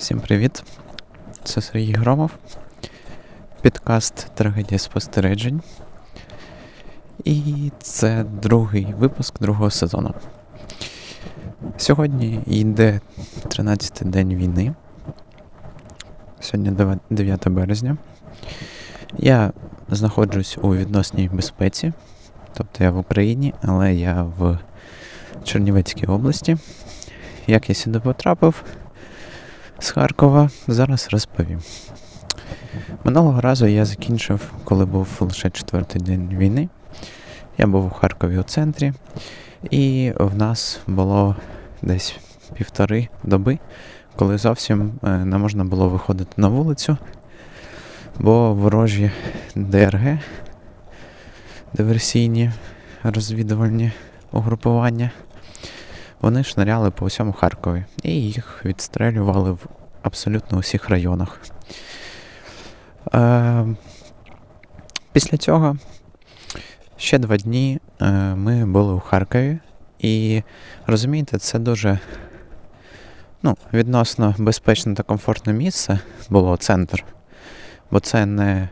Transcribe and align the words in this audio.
Всім 0.00 0.20
привіт! 0.20 0.62
Це 1.44 1.60
Сергій 1.60 1.92
Громов. 1.92 2.30
Підкаст 3.62 4.26
Трагедія 4.34 4.78
спостережень. 4.78 5.62
І 7.24 7.72
це 7.82 8.24
другий 8.24 8.94
випуск 8.98 9.40
другого 9.40 9.70
сезону. 9.70 10.14
Сьогодні 11.76 12.40
йде 12.46 13.00
13-й 13.44 14.04
день 14.04 14.34
війни. 14.34 14.74
Сьогодні 16.40 16.98
9 17.10 17.48
березня. 17.48 17.96
Я 19.18 19.52
знаходжусь 19.88 20.58
у 20.62 20.76
відносній 20.76 21.28
безпеці. 21.32 21.92
Тобто 22.54 22.84
я 22.84 22.90
в 22.90 22.98
Україні, 22.98 23.54
але 23.62 23.94
я 23.94 24.22
в 24.22 24.58
Чернівецькій 25.44 26.06
області. 26.06 26.56
Як 27.46 27.68
я 27.68 27.74
сюди 27.74 28.00
потрапив 28.00 28.64
з 29.80 29.90
Харкова, 29.90 30.50
зараз 30.68 31.08
розповім. 31.10 31.60
Минулого 33.04 33.40
разу 33.40 33.66
я 33.66 33.84
закінчив, 33.84 34.52
коли 34.64 34.86
був 34.86 35.08
лише 35.20 35.50
четвертий 35.50 36.02
день 36.02 36.28
війни. 36.38 36.68
Я 37.58 37.66
був 37.66 37.86
у 37.86 37.90
Харкові 37.90 38.38
у 38.38 38.42
центрі, 38.42 38.92
і 39.70 40.12
в 40.18 40.36
нас 40.36 40.80
було 40.86 41.36
десь 41.82 42.16
півтори 42.54 43.08
доби, 43.24 43.58
коли 44.16 44.38
зовсім 44.38 44.92
е, 45.04 45.08
не 45.08 45.38
можна 45.38 45.64
було 45.64 45.88
виходити 45.88 46.32
на 46.36 46.48
вулицю, 46.48 46.96
бо 48.18 48.54
ворожі 48.54 49.10
ДРГ, 49.54 50.18
диверсійні 51.72 52.50
розвідувальні 53.02 53.92
угрупування, 54.32 55.10
вони 56.20 56.44
шниряли 56.44 56.90
по 56.90 57.06
всьому 57.06 57.32
Харкові 57.32 57.84
і 58.02 58.10
їх 58.10 58.64
відстрелювали 58.64 59.50
в 59.50 59.66
абсолютно 60.02 60.58
усіх 60.58 60.88
районах. 60.88 61.40
Е, 63.14 63.66
Після 65.12 65.38
цього 65.38 65.76
ще 66.96 67.18
два 67.18 67.36
дні 67.36 67.80
е, 68.00 68.10
ми 68.34 68.66
були 68.66 68.92
у 68.92 69.00
Харкові, 69.00 69.58
і 69.98 70.42
розумієте, 70.86 71.38
це 71.38 71.58
дуже 71.58 71.98
ну, 73.42 73.56
відносно 73.72 74.34
безпечне 74.38 74.94
та 74.94 75.02
комфортне 75.02 75.52
місце 75.52 76.00
було 76.30 76.56
центр, 76.56 77.04
бо 77.90 78.00
це 78.00 78.26
не 78.26 78.68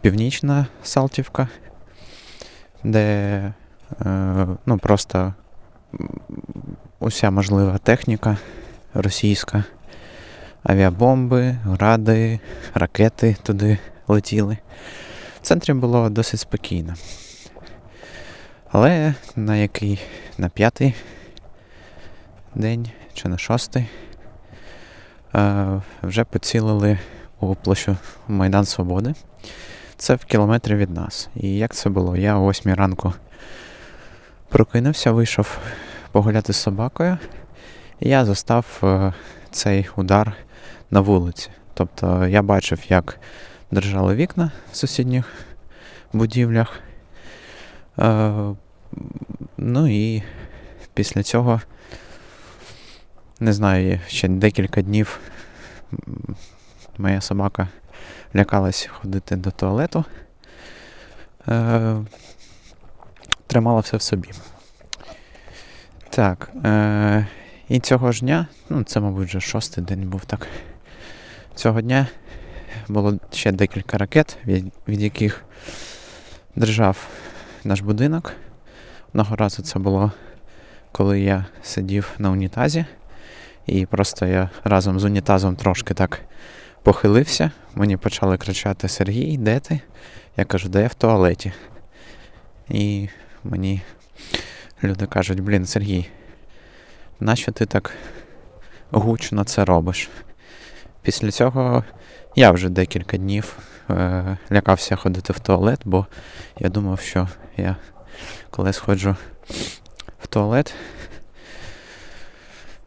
північна 0.00 0.66
Салтівка, 0.82 1.48
де 2.84 3.02
е, 4.06 4.46
ну, 4.66 4.78
просто 4.78 5.34
уся 6.98 7.30
можлива 7.30 7.78
техніка 7.78 8.36
російська, 8.94 9.64
авіабомби, 10.62 11.56
гради, 11.64 12.40
ракети 12.74 13.36
туди 13.42 13.78
летіли. 14.08 14.58
В 15.42 15.46
центрі 15.46 15.72
було 15.72 16.10
досить 16.10 16.40
спокійно. 16.40 16.94
Але 18.70 19.14
на 19.36 19.56
який 19.56 20.00
на 20.38 20.48
п'ятий 20.48 20.94
день 22.54 22.88
чи 23.14 23.28
на 23.28 23.38
шостий 23.38 23.86
вже 26.02 26.24
поцілили 26.24 26.98
у 27.40 27.54
площу 27.54 27.96
Майдан 28.28 28.64
Свободи. 28.64 29.14
Це 29.96 30.14
в 30.14 30.24
кілометрі 30.24 30.74
від 30.74 30.90
нас. 30.90 31.28
І 31.36 31.56
як 31.56 31.74
це 31.74 31.90
було? 31.90 32.16
Я 32.16 32.36
о 32.36 32.50
8 32.50 32.74
ранку 32.74 33.12
прокинувся, 34.50 35.12
вийшов 35.12 35.58
погуляти 36.12 36.52
з 36.52 36.56
собакою, 36.56 37.18
і 38.00 38.08
я 38.08 38.24
застав 38.24 38.80
е, 38.82 39.12
цей 39.50 39.88
удар 39.96 40.32
на 40.90 41.00
вулиці. 41.00 41.50
Тобто 41.74 42.26
я 42.26 42.42
бачив, 42.42 42.80
як 42.88 43.20
держали 43.70 44.14
вікна 44.14 44.50
в 44.72 44.76
сусідніх 44.76 45.32
будівлях. 46.12 46.80
Е, 47.98 48.32
ну 49.56 49.88
і 49.88 50.22
після 50.94 51.22
цього, 51.22 51.60
не 53.40 53.52
знаю, 53.52 54.00
ще 54.06 54.28
декілька 54.28 54.82
днів 54.82 55.20
моя 56.98 57.20
собака 57.20 57.68
лякалась 58.36 58.88
ходити 58.92 59.36
до 59.36 59.50
туалету. 59.50 60.04
Тримала 63.50 63.80
все 63.80 63.96
в 63.96 64.02
собі. 64.02 64.28
Так. 66.10 66.50
Е, 66.64 67.26
І 67.68 67.80
цього 67.80 68.12
ж 68.12 68.20
дня, 68.20 68.46
ну 68.68 68.82
це, 68.82 69.00
мабуть, 69.00 69.28
вже 69.28 69.40
шостий 69.40 69.84
день 69.84 70.08
був 70.08 70.24
так. 70.24 70.46
Цього 71.54 71.80
дня 71.80 72.06
було 72.88 73.18
ще 73.32 73.52
декілька 73.52 73.98
ракет, 73.98 74.38
від, 74.46 74.72
від 74.88 75.00
яких 75.00 75.44
держав 76.56 77.08
наш 77.64 77.80
будинок. 77.80 78.32
Одного 79.08 79.36
разу 79.36 79.62
це 79.62 79.78
було, 79.78 80.12
коли 80.92 81.20
я 81.20 81.46
сидів 81.62 82.10
на 82.18 82.30
унітазі, 82.30 82.84
і 83.66 83.86
просто 83.86 84.26
я 84.26 84.50
разом 84.64 85.00
з 85.00 85.04
унітазом 85.04 85.56
трошки 85.56 85.94
так 85.94 86.20
похилився. 86.82 87.50
Мені 87.74 87.96
почали 87.96 88.38
кричати 88.38 88.88
Сергій, 88.88 89.36
де 89.36 89.60
ти? 89.60 89.80
Я 90.36 90.44
кажу, 90.44 90.68
де 90.68 90.82
я 90.82 90.86
в 90.86 90.94
туалеті. 90.94 91.52
І 92.68 93.08
мені 93.44 93.82
люди 94.84 95.06
кажуть, 95.06 95.40
блін, 95.40 95.66
Сергій, 95.66 96.06
нащо 97.20 97.52
ти 97.52 97.66
так 97.66 97.94
гучно 98.90 99.44
це 99.44 99.64
робиш? 99.64 100.10
Після 101.02 101.30
цього 101.30 101.84
я 102.36 102.50
вже 102.50 102.68
декілька 102.68 103.16
днів 103.16 103.58
е, 103.90 104.36
лякався 104.52 104.96
ходити 104.96 105.32
в 105.32 105.38
туалет, 105.38 105.80
бо 105.84 106.06
я 106.58 106.68
думав, 106.68 107.00
що 107.00 107.28
я 107.56 107.76
коли 108.50 108.72
сходжу 108.72 109.16
в 110.22 110.26
туалет, 110.26 110.74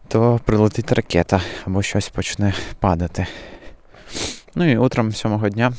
то 0.07 0.39
прилетить 0.45 0.91
ракета 0.91 1.41
або 1.65 1.81
щось 1.81 2.09
почне 2.09 2.53
падати. 2.79 3.27
Ну 4.55 4.71
і 4.71 4.77
утром 4.77 5.13
сьомого 5.13 5.49
дня 5.49 5.73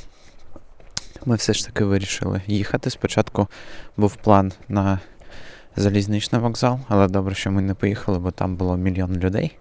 ми 1.26 1.36
все 1.36 1.52
ж 1.52 1.66
таки 1.66 1.84
вирішили 1.84 2.42
їхати. 2.46 2.90
Спочатку 2.90 3.48
був 3.96 4.16
план 4.16 4.52
на 4.68 4.98
залізничний 5.76 6.42
вокзал, 6.42 6.80
але 6.88 7.08
добре, 7.08 7.34
що 7.34 7.50
ми 7.50 7.62
не 7.62 7.74
поїхали, 7.74 8.18
бо 8.18 8.30
там 8.30 8.56
було 8.56 8.76
мільйон 8.76 9.16
людей. 9.16 9.58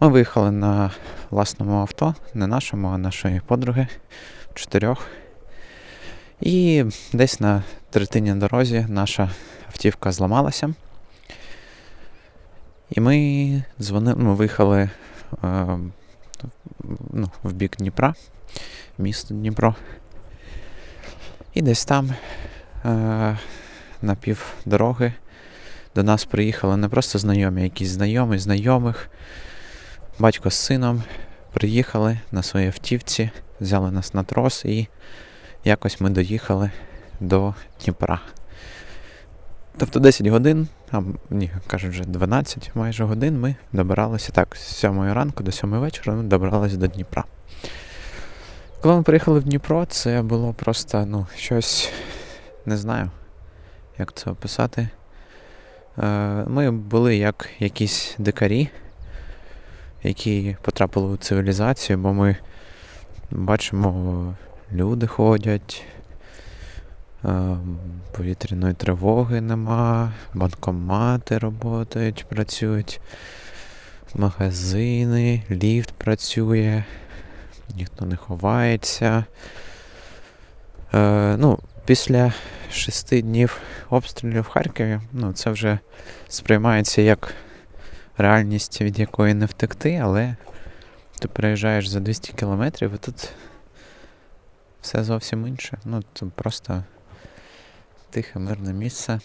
Ми 0.00 0.08
виїхали 0.08 0.50
на 0.50 0.90
власному 1.30 1.80
авто, 1.80 2.14
не 2.34 2.46
нашому, 2.46 2.88
а 2.88 2.98
нашої 2.98 3.40
подруги 3.46 3.88
чотирьох. 4.54 5.06
І 6.40 6.84
десь 7.12 7.40
на 7.40 7.62
третині 7.90 8.34
дорозі 8.34 8.86
наша 8.88 9.30
автівка 9.66 10.12
зламалася. 10.12 10.74
І 12.90 13.00
ми 13.00 13.62
дзвонили, 13.80 14.22
ми 14.22 14.34
виїхали 14.34 14.90
е, 15.44 15.78
ну, 17.12 17.30
в 17.42 17.52
бік 17.52 17.76
Дніпра, 17.76 18.14
місто 18.98 19.34
Дніпро. 19.34 19.74
І 21.56 21.62
десь 21.62 21.84
там 21.84 22.10
е, 22.84 23.38
на 24.02 24.14
пів 24.20 24.54
дороги 24.64 25.12
до 25.94 26.02
нас 26.02 26.24
приїхали 26.24 26.76
не 26.76 26.88
просто 26.88 27.18
знайомі, 27.18 27.60
а 27.60 27.64
якісь 27.64 27.88
знайомі, 27.88 28.38
знайомих. 28.38 29.10
Батько 30.18 30.50
з 30.50 30.54
сином 30.54 31.02
приїхали 31.52 32.18
на 32.32 32.42
своїй 32.42 32.66
автівці, 32.66 33.30
взяли 33.60 33.90
нас 33.90 34.14
на 34.14 34.22
трос 34.22 34.64
і 34.64 34.88
якось 35.64 36.00
ми 36.00 36.10
доїхали 36.10 36.70
до 37.20 37.54
Дніпра. 37.84 38.20
Тобто 39.76 40.00
10 40.00 40.26
годин, 40.26 40.68
а 40.92 41.02
ні, 41.30 41.50
кажуть 41.66 41.90
вже 41.90 42.04
12 42.04 42.70
майже 42.74 43.04
годин 43.04 43.40
ми 43.40 43.54
добиралися 43.72 44.32
так, 44.32 44.56
з 44.56 44.60
7 44.60 45.12
ранку 45.12 45.42
до 45.42 45.52
7 45.52 45.70
вечора 45.70 46.16
ми 46.16 46.22
добиралися 46.22 46.76
до 46.76 46.86
Дніпра. 46.86 47.24
Коли 48.86 48.96
ми 48.96 49.02
приїхали 49.02 49.40
в 49.40 49.44
Дніпро, 49.44 49.86
це 49.86 50.22
було 50.22 50.52
просто 50.52 51.06
ну, 51.06 51.26
щось, 51.36 51.90
не 52.66 52.76
знаю, 52.76 53.10
як 53.98 54.12
це 54.14 54.30
описати. 54.30 54.88
Е, 55.98 56.08
ми 56.46 56.70
були 56.70 57.16
як 57.16 57.48
якісь 57.58 58.14
дикарі, 58.18 58.68
які 60.02 60.56
потрапили 60.62 61.06
у 61.06 61.16
цивілізацію, 61.16 61.98
бо 61.98 62.12
ми 62.12 62.36
бачимо, 63.30 64.34
люди 64.72 65.06
ходять, 65.06 65.84
е, 67.24 67.56
повітряної 68.12 68.74
тривоги 68.74 69.40
нема, 69.40 70.12
банкомати 70.34 71.38
працюють, 71.38 72.26
працюють, 72.28 73.00
магазини, 74.14 75.42
ліфт 75.50 75.92
працює 75.92 76.84
ніхто 77.74 78.04
не 78.04 78.16
ховається. 78.16 79.24
Е, 80.94 81.36
ну, 81.38 81.58
Після 81.84 82.32
шести 82.70 83.22
днів 83.22 83.60
обстрілів 83.90 84.42
в 84.42 84.48
Харкові 84.48 85.00
ну, 85.12 85.32
це 85.32 85.50
вже 85.50 85.78
сприймається 86.28 87.02
як 87.02 87.34
реальність, 88.18 88.80
від 88.80 88.98
якої 88.98 89.34
не 89.34 89.46
втекти, 89.46 90.00
але 90.02 90.36
ти 91.18 91.28
переїжджаєш 91.28 91.88
за 91.88 92.00
200 92.00 92.32
кілометрів 92.32 92.94
і 92.94 92.98
тут 92.98 93.32
все 94.80 95.04
зовсім 95.04 95.46
інше. 95.46 95.78
Ну, 95.84 96.02
це 96.14 96.26
просто 96.26 96.84
тихе, 98.10 98.38
мирне 98.38 98.72
місце, 98.72 99.20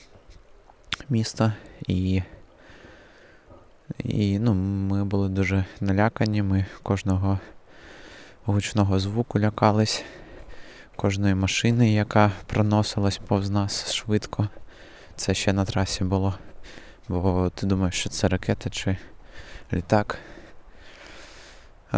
місто. 1.09 1.53
І 1.87 2.21
і 3.99 4.39
ну, 4.39 4.53
ми 4.53 5.05
були 5.05 5.29
дуже 5.29 5.65
налякані, 5.81 6.41
ми 6.41 6.65
кожного 6.83 7.39
гучного 8.45 8.99
звуку 8.99 9.39
лякались, 9.39 10.03
кожної 10.95 11.35
машини, 11.35 11.93
яка 11.93 12.31
проносилась 12.45 13.17
повз 13.17 13.49
нас 13.49 13.93
швидко. 13.93 14.47
Це 15.15 15.33
ще 15.33 15.53
на 15.53 15.65
трасі 15.65 16.03
було. 16.03 16.35
Бо 17.07 17.51
ти 17.55 17.65
думаєш, 17.65 17.95
що 17.95 18.09
це 18.09 18.27
ракета 18.27 18.69
чи 18.69 18.97
літак. 19.73 20.17
Е, 21.93 21.97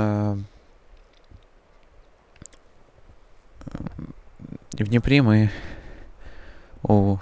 в 4.74 4.84
Дніпрі 4.84 5.22
ми 5.22 5.50
у 6.84 7.18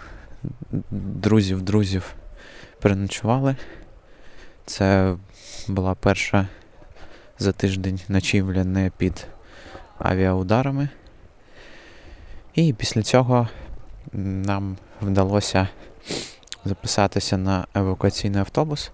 друзів-друзів 0.91 2.13
переночували. 2.79 3.55
Це 4.65 5.15
була 5.67 5.95
перша 5.95 6.47
за 7.41 7.51
тиждень 7.51 7.99
ночівля 8.07 8.63
не 8.63 8.91
під 8.97 9.27
авіаударами. 9.99 10.89
І 12.55 12.73
після 12.73 13.01
цього 13.01 13.47
нам 14.13 14.77
вдалося 15.01 15.67
записатися 16.65 17.37
на 17.37 17.67
евакуаційний 17.75 18.39
автобус. 18.39 18.91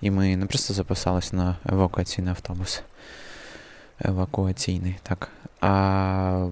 І 0.00 0.10
ми 0.10 0.36
не 0.36 0.46
просто 0.46 0.74
записалися 0.74 1.36
на 1.36 1.56
евакуаційний 1.66 2.30
автобус. 2.30 2.82
Евакуаційний, 4.04 4.96
так. 5.02 5.28
А 5.60 6.48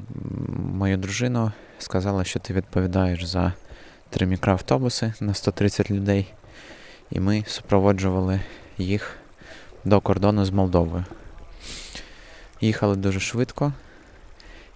мою 0.72 0.96
дружину 0.96 1.52
сказала, 1.78 2.24
що 2.24 2.38
ти 2.38 2.54
відповідаєш 2.54 3.24
за 3.24 3.52
три 4.10 4.26
мікроавтобуси 4.26 5.12
на 5.20 5.34
130 5.34 5.90
людей. 5.90 6.32
І 7.10 7.20
ми 7.20 7.44
супроводжували 7.46 8.40
їх 8.78 9.16
до 9.84 10.00
кордону 10.00 10.44
з 10.44 10.50
Молдовою. 10.50 11.04
Їхали 12.64 12.96
дуже 12.96 13.20
швидко 13.20 13.72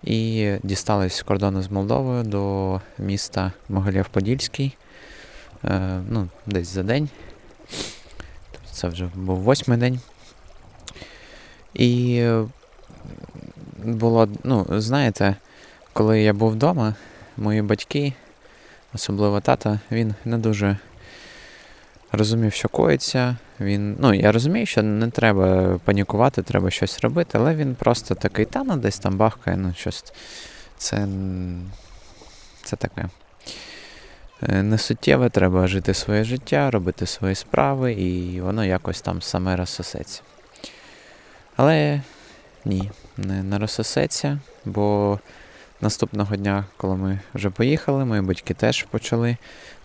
і 0.04 0.52
дістались 0.62 1.22
кордону 1.22 1.62
з 1.62 1.70
Молдовою 1.70 2.24
до 2.24 2.80
міста 2.98 3.52
Могилів-Подільський. 3.70 4.72
Е, 5.64 6.00
ну, 6.10 6.28
десь 6.46 6.68
за 6.68 6.82
день. 6.82 7.08
Це 8.72 8.88
вже 8.88 9.10
був 9.14 9.38
восьмий 9.38 9.78
день. 9.78 10.00
І 11.74 12.22
було, 13.84 14.28
ну, 14.44 14.66
знаєте, 14.70 15.36
коли 15.92 16.22
я 16.22 16.32
був 16.32 16.50
вдома, 16.50 16.94
мої 17.36 17.62
батьки, 17.62 18.12
особливо 18.94 19.40
тата, 19.40 19.80
він 19.90 20.14
не 20.24 20.38
дуже 20.38 20.76
розумів, 22.12 22.52
що 22.52 22.68
коїться. 22.68 23.36
Він, 23.60 23.96
ну, 24.00 24.14
я 24.14 24.32
розумію, 24.32 24.66
що 24.66 24.82
не 24.82 25.10
треба 25.10 25.78
панікувати, 25.84 26.42
треба 26.42 26.70
щось 26.70 27.00
робити, 27.00 27.38
але 27.40 27.54
він 27.54 27.74
просто 27.74 28.14
такий, 28.14 28.44
та 28.44 28.64
ну 28.64 28.76
десь 28.76 28.98
там 28.98 29.16
бахкає, 29.16 29.56
ну 29.56 29.74
щось. 29.76 30.12
Це, 30.76 31.06
Це 32.62 32.76
таке. 32.76 33.08
Е, 34.42 34.62
несуттєве, 34.62 35.30
треба 35.30 35.66
жити 35.66 35.94
своє 35.94 36.24
життя, 36.24 36.70
робити 36.70 37.06
свої 37.06 37.34
справи, 37.34 37.92
і 37.92 38.40
воно 38.40 38.64
якось 38.64 39.00
там 39.00 39.22
саме 39.22 39.56
розсосеться. 39.56 40.22
Але 41.56 42.02
ні, 42.64 42.90
не, 43.16 43.42
не 43.42 43.58
розсосеться, 43.58 44.38
бо 44.64 45.18
наступного 45.80 46.36
дня, 46.36 46.64
коли 46.76 46.96
ми 46.96 47.18
вже 47.34 47.50
поїхали, 47.50 48.04
мої 48.04 48.22
батьки 48.22 48.54
теж 48.54 48.82
почали 48.82 49.36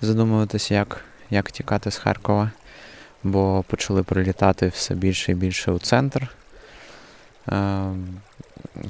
задумуватися, 0.01 0.73
як, 0.73 1.01
як 1.29 1.51
тікати 1.51 1.91
з 1.91 1.97
Харкова, 1.97 2.51
бо 3.23 3.63
почали 3.67 4.03
прилітати 4.03 4.67
все 4.67 4.95
більше 4.95 5.31
і 5.31 5.35
більше 5.35 5.71
у 5.71 5.79
центр. 5.79 6.27
Е, 7.51 7.93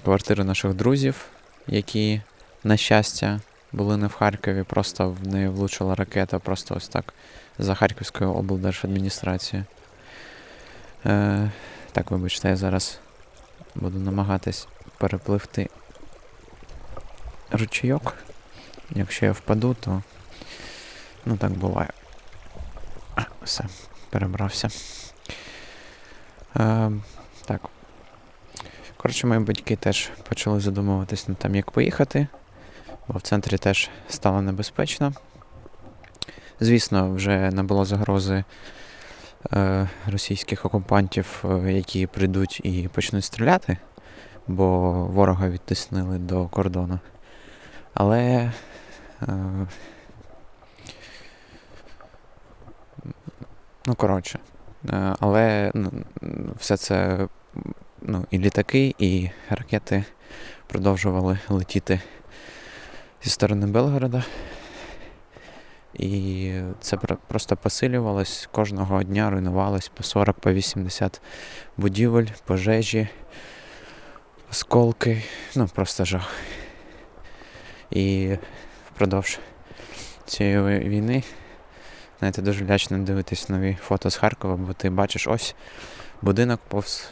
квартири 0.03 0.43
наших 0.43 0.73
друзів, 0.73 1.25
які, 1.67 2.21
на 2.63 2.77
щастя, 2.77 3.39
були 3.71 3.97
не 3.97 4.07
в 4.07 4.13
Харкові, 4.13 4.63
просто 4.63 5.09
в 5.09 5.27
неї 5.27 5.47
влучила 5.47 5.95
ракета, 5.95 6.39
просто 6.39 6.75
ось 6.75 6.87
так 6.87 7.13
за 7.59 7.75
Харківською 7.75 8.33
облдержадміністрацією. 8.33 9.65
Е, 11.05 11.51
Так, 11.91 12.11
вибачте, 12.11 12.49
я 12.49 12.55
зараз 12.55 12.99
буду 13.75 13.99
намагатись 13.99 14.67
перепливти 14.97 15.69
ручейок. 17.51 18.15
Якщо 18.91 19.25
я 19.25 19.31
впаду, 19.31 19.75
то 19.79 20.01
ну 21.25 21.37
так 21.37 21.51
буває. 21.51 21.89
Все, 23.43 23.63
перебрався. 24.09 24.69
Е, 26.57 26.91
Так. 27.45 27.61
Коротше, 28.97 29.27
мої 29.27 29.39
батьки 29.39 29.75
теж 29.75 30.09
почали 30.29 30.59
задумуватись 30.59 31.27
над 31.27 31.37
тим, 31.37 31.55
як 31.55 31.71
поїхати 31.71 32.27
бо 33.07 33.19
в 33.19 33.21
центрі 33.21 33.57
теж 33.57 33.89
стало 34.09 34.41
небезпечно. 34.41 35.13
Звісно, 36.59 37.13
вже 37.13 37.51
не 37.51 37.63
було 37.63 37.85
загрози 37.85 38.43
е, 39.53 39.89
російських 40.07 40.65
окупантів, 40.65 41.45
е, 41.45 41.73
які 41.73 42.07
прийдуть 42.07 42.61
і 42.63 42.89
почнуть 42.93 43.25
стріляти, 43.25 43.77
бо 44.47 44.91
ворога 44.93 45.49
відтиснили 45.49 46.17
до 46.17 46.47
кордону. 46.47 46.99
Але 47.93 48.51
е, 49.21 49.33
ну, 53.85 53.95
коротше, 53.95 54.39
е, 54.89 55.15
але 55.19 55.71
все 56.57 56.77
це 56.77 57.27
ну, 58.01 58.25
і 58.31 58.37
літаки, 58.37 58.95
і 58.99 59.29
ракети 59.49 60.03
продовжували 60.67 61.39
летіти 61.49 61.99
зі 63.23 63.29
сторони 63.29 63.67
Белгорода. 63.67 64.23
І 65.93 66.51
це 66.79 66.97
просто 67.27 67.55
посилювалось. 67.55 68.49
Кожного 68.51 69.03
дня 69.03 69.29
руйнувалось 69.29 69.87
по 69.87 70.03
40 70.03 70.39
по 70.39 70.53
80 70.53 71.21
будівель, 71.77 72.27
пожежі, 72.45 73.07
осколки. 74.51 75.23
Ну, 75.55 75.67
просто 75.67 76.05
жах. 76.05 76.31
І 77.91 78.35
впродовж 78.91 79.39
цієї 80.25 80.79
війни, 80.79 81.23
знаєте, 82.23 82.41
дуже 82.41 82.65
лячно 82.65 82.97
дивитись 82.97 83.49
нові 83.49 83.77
фото 83.81 84.09
з 84.09 84.15
Харкова, 84.15 84.55
бо 84.55 84.73
ти 84.73 84.89
бачиш 84.89 85.27
ось 85.27 85.55
будинок, 86.21 86.59
повз, 86.67 87.09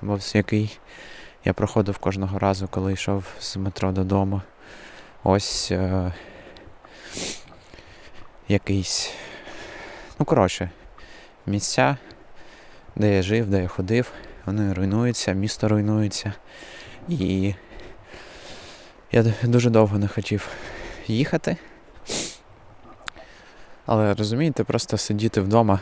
повз 0.00 0.34
який 0.34 0.78
я 1.44 1.52
проходив 1.52 1.98
кожного 1.98 2.38
разу, 2.38 2.68
коли 2.68 2.92
йшов 2.92 3.24
з 3.40 3.56
метро 3.56 3.92
додому 3.92 4.42
ось 5.24 5.70
е, 5.70 6.12
якийсь. 8.48 9.12
Ну, 10.18 10.26
коротше, 10.26 10.70
місця, 11.46 11.96
де 12.96 13.16
я 13.16 13.22
жив, 13.22 13.50
де 13.50 13.62
я 13.62 13.68
ходив, 13.68 14.12
вони 14.46 14.72
руйнуються, 14.72 15.32
місто 15.32 15.68
руйнується. 15.68 16.32
І 17.08 17.54
я 19.12 19.24
дуже 19.42 19.70
довго 19.70 19.98
не 19.98 20.08
хотів 20.08 20.48
їхати. 21.06 21.56
Але 23.92 24.14
розумієте, 24.14 24.64
просто 24.64 24.96
сидіти 24.96 25.40
вдома 25.40 25.80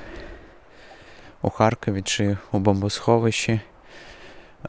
у 1.43 1.51
Харкові 1.51 2.03
чи 2.03 2.37
у 2.53 2.59
бомбосховищі, 2.59 3.61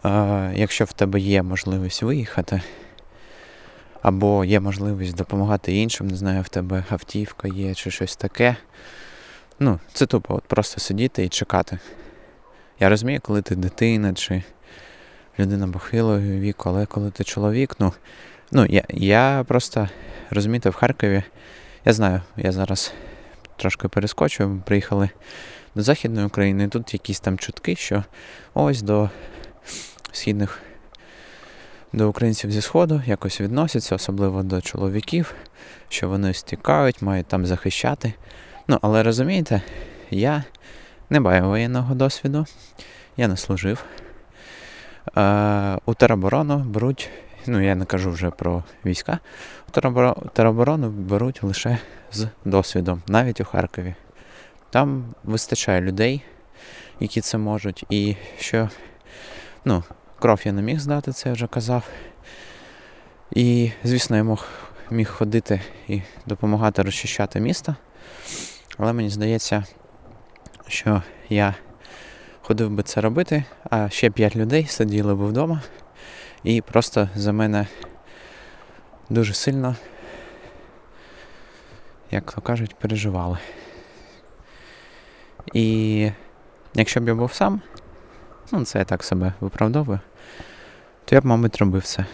е, 0.05 0.51
якщо 0.55 0.85
в 0.85 0.93
тебе 0.93 1.19
є 1.19 1.43
можливість 1.43 2.03
виїхати 2.03 2.61
або 4.01 4.45
є 4.45 4.59
можливість 4.59 5.15
допомагати 5.15 5.73
іншим, 5.73 6.07
не 6.07 6.15
знаю, 6.15 6.41
в 6.41 6.49
тебе 6.49 6.83
автівка 6.89 7.47
є 7.47 7.75
чи 7.75 7.91
щось 7.91 8.15
таке. 8.15 8.55
Ну, 9.59 9.79
це 9.93 10.05
тупо 10.05 10.35
от 10.35 10.43
просто 10.43 10.79
сидіти 10.79 11.23
і 11.23 11.29
чекати. 11.29 11.79
Я 12.79 12.89
розумію, 12.89 13.19
коли 13.21 13.41
ти 13.41 13.55
дитина 13.55 14.13
чи 14.13 14.43
людина 15.39 15.67
похилого 15.67 16.19
віку, 16.19 16.69
але 16.69 16.85
коли 16.85 17.11
ти 17.11 17.23
чоловік, 17.23 17.75
ну, 17.79 17.93
ну 18.51 18.65
я 18.65 18.83
я 18.89 19.45
просто 19.47 19.89
розумієте, 20.29 20.69
в 20.69 20.75
Харкові, 20.75 21.23
я 21.85 21.93
знаю, 21.93 22.21
я 22.37 22.51
зараз 22.51 22.93
трошки 23.59 23.87
перескочу, 23.87 24.47
ми 24.47 24.61
приїхали 24.65 25.09
до 25.75 25.81
Західної 25.81 26.27
України, 26.27 26.63
і 26.63 26.67
тут 26.67 26.93
якісь 26.93 27.19
там 27.19 27.37
чутки, 27.37 27.75
що 27.75 28.03
ось 28.53 28.81
до 28.81 29.09
східних 30.11 30.59
до 31.93 32.09
українців 32.09 32.51
зі 32.51 32.61
Сходу 32.61 33.01
якось 33.05 33.41
відносяться, 33.41 33.95
особливо 33.95 34.43
до 34.43 34.61
чоловіків, 34.61 35.33
що 35.89 36.09
вони 36.09 36.33
стікають, 36.33 37.01
мають 37.01 37.27
там 37.27 37.45
захищати. 37.45 38.13
Ну, 38.67 38.79
але 38.81 39.03
розумієте, 39.03 39.61
я 40.09 40.43
не 41.09 41.19
маю 41.19 41.43
воєнного 41.43 41.95
досвіду, 41.95 42.45
я 43.17 43.27
не 43.27 43.37
служив 43.37 43.85
Е, 45.17 45.77
у 45.85 45.93
тероборону 45.93 46.57
беруть, 46.57 47.09
ну 47.47 47.61
я 47.61 47.75
не 47.75 47.85
кажу 47.85 48.11
вже 48.11 48.31
про 48.31 48.63
війська, 48.85 49.19
тероборону 50.33 50.89
беруть 50.89 51.43
лише 51.43 51.77
з 52.11 52.27
досвідом, 52.45 53.01
навіть 53.07 53.41
у 53.41 53.45
Харкові. 53.45 53.95
Там 54.69 55.05
вистачає 55.23 55.81
людей, 55.81 56.21
які 56.99 57.21
це 57.21 57.37
можуть. 57.37 57.85
І 57.89 58.15
що, 58.39 58.69
ну, 59.65 59.83
кров 60.19 60.41
я 60.43 60.51
не 60.51 60.61
міг 60.61 60.79
здати, 60.79 61.11
це 61.11 61.29
я 61.29 61.33
вже 61.33 61.47
казав. 61.47 61.83
І, 63.31 63.71
звісно, 63.83 64.17
я 64.17 64.23
мог, 64.23 64.45
міг 64.89 65.09
ходити 65.09 65.61
і 65.87 66.01
допомагати 66.25 66.81
розчищати 66.81 67.39
місто. 67.39 67.75
Але 68.77 68.93
мені 68.93 69.09
здається, 69.09 69.63
що 70.67 71.01
я 71.29 71.55
ходив 72.41 72.69
би 72.69 72.83
це 72.83 73.01
робити, 73.01 73.43
а 73.69 73.89
ще 73.89 74.09
п'ять 74.09 74.35
людей 74.35 74.65
сиділи 74.65 75.15
б 75.15 75.17
вдома 75.17 75.61
і 76.43 76.61
просто 76.61 77.09
за 77.15 77.31
мене 77.31 77.67
дуже 79.09 79.33
сильно, 79.33 79.75
як 82.11 82.31
то 82.31 82.41
кажуть, 82.41 82.75
переживали. 82.75 83.37
І 85.53 86.11
якщо 86.73 86.99
б 86.99 87.07
я 87.07 87.15
був 87.15 87.33
сам, 87.33 87.61
ну 88.51 88.65
це 88.65 88.79
я 88.79 88.85
так 88.85 89.03
себе 89.03 89.33
виправдовую, 89.39 89.99
то 91.05 91.15
я 91.15 91.21
б, 91.21 91.25
мабуть, 91.25 91.57
робив 91.57 91.83
це. 91.83 92.05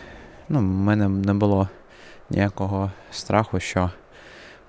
Ну, 0.50 0.60
в 0.60 0.62
мене 0.62 1.10
не 1.10 1.34
було 1.34 1.70
ніякого 2.30 2.92
страху, 3.12 3.60
що 3.60 3.92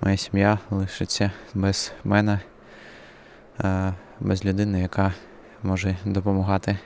моя 0.01 0.17
сім'я 0.17 0.59
лишиться 0.71 1.31
без 1.55 1.93
мене, 2.05 2.41
е, 3.61 3.93
без 4.21 4.45
людини, 4.45 4.81
яка 4.81 5.13
може 5.63 5.97
допомагати. 6.05 6.79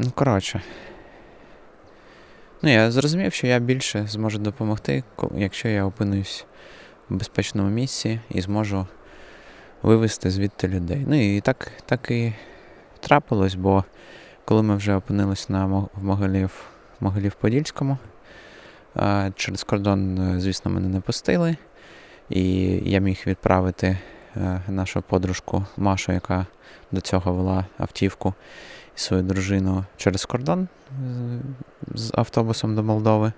Ну, 0.00 0.10
коротше. 0.14 0.62
Ну, 2.62 2.70
я 2.70 2.90
зрозумів, 2.90 3.32
що 3.32 3.46
я 3.46 3.58
більше 3.58 4.06
зможу 4.06 4.38
допомогти, 4.38 5.04
якщо 5.36 5.68
я 5.68 5.84
опинусь 5.84 6.44
в 7.10 7.14
безпечному 7.14 7.70
місці 7.70 8.20
і 8.30 8.40
зможу 8.40 8.86
вивезти 9.82 10.30
звідти 10.30 10.68
людей. 10.68 11.04
Ну 11.08 11.36
і 11.36 11.40
так 11.40 11.72
так 11.86 12.10
і 12.10 12.32
трапилось, 13.00 13.54
бо 13.54 13.84
коли 14.44 14.62
ми 14.62 14.76
вже 14.76 14.94
опинились 14.94 15.48
на 15.48 15.66
в 15.66 15.88
Могилів, 16.04 16.50
Могилів-Подільському, 17.00 17.96
через 19.34 19.64
кордон, 19.64 20.18
е, 20.18 20.40
звісно, 20.40 20.70
мене 20.70 20.88
не 20.88 21.00
пустили. 21.00 21.56
І 22.28 22.42
я 22.90 23.00
міг 23.00 23.22
відправити 23.26 23.98
е, 24.36 24.60
нашу 24.68 25.02
подружку 25.02 25.64
Машу, 25.76 26.12
яка 26.12 26.46
до 26.92 27.00
цього 27.00 27.32
вела 27.32 27.66
автівку 27.78 28.34
свою 29.00 29.22
дружину 29.22 29.84
через 29.96 30.24
кордон 30.24 30.68
з 31.94 32.12
автобусом 32.14 32.76
до 32.76 32.82
Молдови 32.82 33.32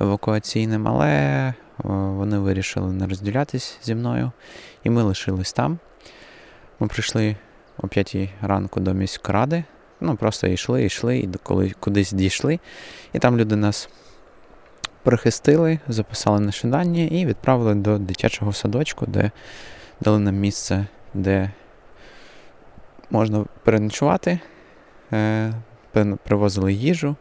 евакуаційним, 0.00 0.88
але 0.88 1.08
е, 1.08 1.54
вони 1.78 2.38
вирішили 2.38 2.92
не 2.92 3.06
розділятись 3.06 3.78
зі 3.82 3.94
мною, 3.94 4.32
і 4.84 4.90
ми 4.90 5.02
лишились 5.02 5.52
там. 5.52 5.78
Ми 6.80 6.86
прийшли 6.86 7.36
о 7.78 7.88
5 7.88 8.16
ранку 8.42 8.80
до 8.80 8.94
міськради, 8.94 9.64
ну 10.00 10.16
просто 10.16 10.46
йшли, 10.46 10.84
йшли, 10.84 11.18
і 11.18 11.28
коли 11.42 11.70
кудись 11.80 12.12
дійшли, 12.12 12.58
і 13.12 13.18
там 13.18 13.38
люди 13.38 13.56
нас 13.56 13.88
прихистили, 15.02 15.78
записали 15.88 16.40
на 16.40 16.52
шидання 16.52 17.02
і 17.02 17.26
відправили 17.26 17.74
до 17.74 17.98
дитячого 17.98 18.52
садочку, 18.52 19.06
де 19.06 19.30
дали 20.00 20.18
нам 20.18 20.34
місце, 20.34 20.86
де 21.14 21.50
можна 23.10 23.44
переночувати, 23.64 24.40
привозили 26.24 26.72
їжу. 26.72 27.16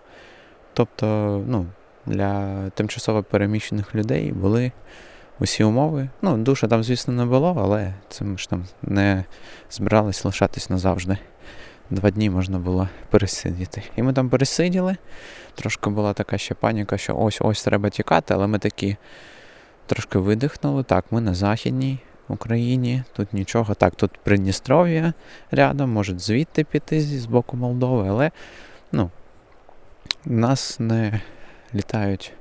Тобто, 0.74 1.06
ну, 1.48 1.66
для 2.06 2.70
тимчасово 2.70 3.24
переміщених 3.24 3.96
людей 3.96 4.32
були 4.32 4.72
усі 5.40 5.64
умови. 5.64 6.10
Ну, 6.22 6.38
душа 6.38 6.68
там, 6.68 6.84
звісно, 6.84 7.14
не 7.14 7.26
було, 7.26 7.56
але 7.60 7.94
це 8.10 8.26
ж 8.38 8.50
там 8.50 8.66
не 8.82 9.24
збирались 9.72 10.26
лишатись 10.26 10.70
назавжди. 10.70 11.18
Два 11.90 12.12
дні 12.12 12.30
можна 12.30 12.60
було 12.60 12.90
пересидіти. 13.10 13.84
І 13.96 14.04
ми 14.04 14.14
там 14.14 14.30
пересиділи. 14.30 14.98
Трошки 15.56 15.90
була 15.90 16.14
така 16.14 16.38
ще 16.38 16.54
паніка, 16.54 16.98
що 16.98 17.18
ось-ось 17.18 17.64
треба 17.64 17.90
тікати, 17.90 18.34
але 18.34 18.48
ми 18.48 18.60
такі 18.60 18.98
трошки 19.86 20.20
видихнули. 20.20 20.84
Так, 20.84 21.06
ми 21.12 21.22
на 21.22 21.34
Західній 21.34 22.00
Україні, 22.34 23.04
тут 23.14 23.34
нічого. 23.34 23.74
Так, 23.74 23.96
тут 23.96 24.12
Придністров'я 24.24 25.14
рядом, 25.52 25.92
може 25.92 26.20
звідти 26.20 26.64
піти 26.64 27.02
з 27.02 27.26
боку 27.26 27.58
Молдови, 27.58 28.10
але 28.10 28.32
ну, 28.92 29.10
нас 30.26 30.80
не 30.80 31.22
літають, 31.76 32.34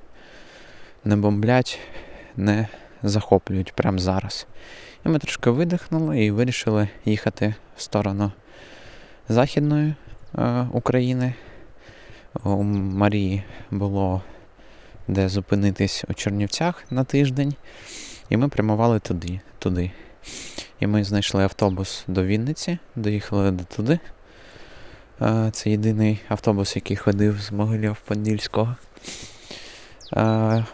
не 1.04 1.16
бомблять, 1.16 1.78
не 2.36 2.68
захоплюють 3.02 3.72
прямо 3.72 3.98
зараз. 3.98 4.46
І 5.06 5.08
ми 5.08 5.18
трошки 5.18 5.50
видихнули 5.50 6.24
і 6.24 6.30
вирішили 6.30 6.88
їхати 7.04 7.54
в 7.76 7.82
сторону 7.82 8.32
Західної 9.28 9.94
е, 10.38 10.66
України. 10.72 11.34
У 12.44 12.62
Марії 12.62 13.42
було 13.70 14.22
де 15.08 15.28
зупинитись 15.28 16.04
у 16.08 16.14
Чернівцях 16.14 16.84
на 16.90 17.04
тиждень, 17.04 17.54
і 18.28 18.36
ми 18.36 18.48
прямували 18.48 18.98
туди. 18.98 19.40
туди. 19.58 19.90
І 20.80 20.86
ми 20.86 21.04
знайшли 21.04 21.44
автобус 21.44 22.04
до 22.08 22.24
Вінниці, 22.24 22.78
доїхали 22.96 23.50
до 23.50 23.64
туди. 23.64 23.98
Це 25.52 25.70
єдиний 25.70 26.20
автобус, 26.28 26.76
який 26.76 26.96
ходив 26.96 27.40
з 27.40 27.52
Могилів 27.52 27.96
Подільського. 28.04 28.76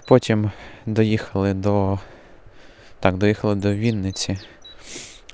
Потім 0.07 0.51
доїхали 0.87 1.55
до 1.55 1.99
так, 3.01 3.17
доїхали 3.17 3.55
до 3.55 3.75
Вінниці. 3.75 4.39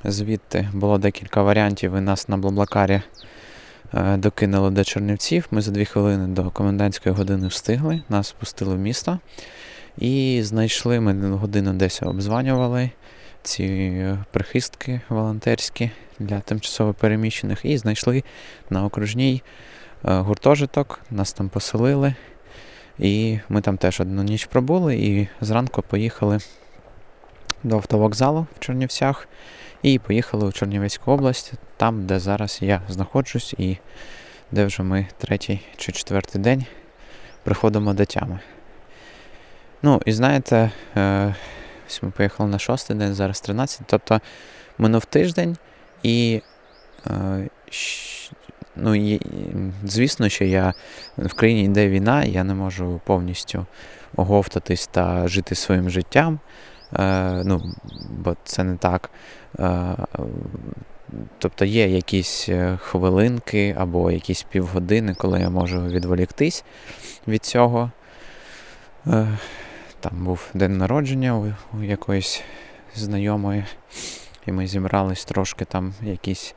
Звідти 0.04 0.68
було 0.73 0.99
декілька 0.99 1.42
варіантів, 1.42 1.97
і 1.97 2.00
нас 2.00 2.28
на 2.28 2.37
Блаблакарі 2.37 3.02
докинули 4.16 4.71
до 4.71 4.85
Чернівців. 4.85 5.47
Ми 5.50 5.61
за 5.61 5.71
дві 5.71 5.85
хвилини 5.85 6.26
до 6.26 6.50
комендантської 6.50 7.14
години 7.14 7.47
встигли, 7.47 8.02
нас 8.09 8.28
спустили 8.28 8.75
в 8.75 8.78
місто 8.78 9.18
і 9.99 10.41
знайшли, 10.43 11.01
ми 11.01 11.31
годину 11.31 11.73
десь 11.73 12.03
обзванювали 12.03 12.91
ці 13.43 14.17
прихистки 14.31 15.01
волонтерські 15.09 15.91
для 16.19 16.41
тимчасово 16.41 16.95
переміщених 16.95 17.65
і 17.65 17.79
знайшли 17.79 18.23
на 18.71 18.85
окружній 18.85 19.43
е, 20.05 20.15
гуртожиток, 20.15 21.01
нас 21.11 21.33
там 21.33 21.49
поселили. 21.49 22.15
І 22.99 23.39
ми 23.49 23.61
там 23.61 23.77
теж 23.77 24.01
одну 24.01 24.23
ніч 24.23 24.45
пробули 24.45 24.97
і 24.97 25.29
зранку 25.41 25.83
поїхали 25.83 26.39
до 27.63 27.77
автовокзалу 27.77 28.47
в 28.57 28.61
Чернівцях 28.61 29.29
і 29.83 29.99
поїхали 29.99 30.47
у 30.47 30.53
Чернівецьку 30.53 31.11
область, 31.13 31.53
там, 31.77 32.07
де 32.07 32.19
зараз 32.19 32.59
я 32.63 32.83
знаходжусь, 32.89 33.55
і 33.59 33.77
де 34.51 34.65
вже 34.65 34.83
ми 34.83 35.07
третій 35.19 35.61
чи 35.77 35.93
четвертий 35.93 36.41
день 36.41 36.65
приходимо 37.45 37.95
до 37.95 38.05
тями. 38.05 38.41
Ну, 39.85 40.00
і 40.05 40.12
знаєте, 40.12 40.71
е, 40.97 41.35
ось 41.87 42.03
ми 42.03 42.11
поїхали 42.11 42.50
на 42.50 42.59
шостий 42.59 42.97
день, 42.97 43.14
зараз 43.14 43.41
13, 43.41 43.81
тобто 43.87 44.21
минув 44.79 45.05
тиждень, 45.05 45.57
і, 46.03 46.43
е, 47.07 47.49
ну, 48.76 48.95
і 48.95 49.21
звісно, 49.85 50.29
що 50.29 50.45
я 50.45 50.75
в 51.19 51.35
країні 51.35 51.64
йде 51.64 51.88
війна, 51.88 52.25
я 52.25 52.45
не 52.45 52.55
можу 52.55 53.00
повністю 53.05 53.67
оговтатись 54.17 54.87
та 54.87 55.29
жити 55.29 55.55
своїм 55.55 55.91
життям. 55.91 56.41
Е, 56.99 57.43
ну, 57.45 57.75
бо 58.11 58.37
це 58.45 58.64
не 58.64 58.76
так. 58.76 59.11
Тобто 61.38 61.64
є 61.64 61.88
якісь 61.88 62.49
хвилинки 62.79 63.75
або 63.79 64.11
якісь 64.11 64.43
півгодини, 64.43 65.14
коли 65.14 65.41
я 65.41 65.50
можу 65.50 65.87
відволіктись 65.87 66.64
від 67.29 67.45
цього. 67.45 67.91
Там 70.04 70.25
був 70.25 70.40
день 70.54 70.78
народження 70.78 71.37
у, 71.37 71.52
у 71.78 71.82
якоїсь 71.82 72.42
знайомої, 72.94 73.64
і 74.46 74.52
ми 74.52 74.66
зібрались 74.66 75.25
трошки 75.25 75.64
там 75.64 75.94
якісь. 76.02 76.54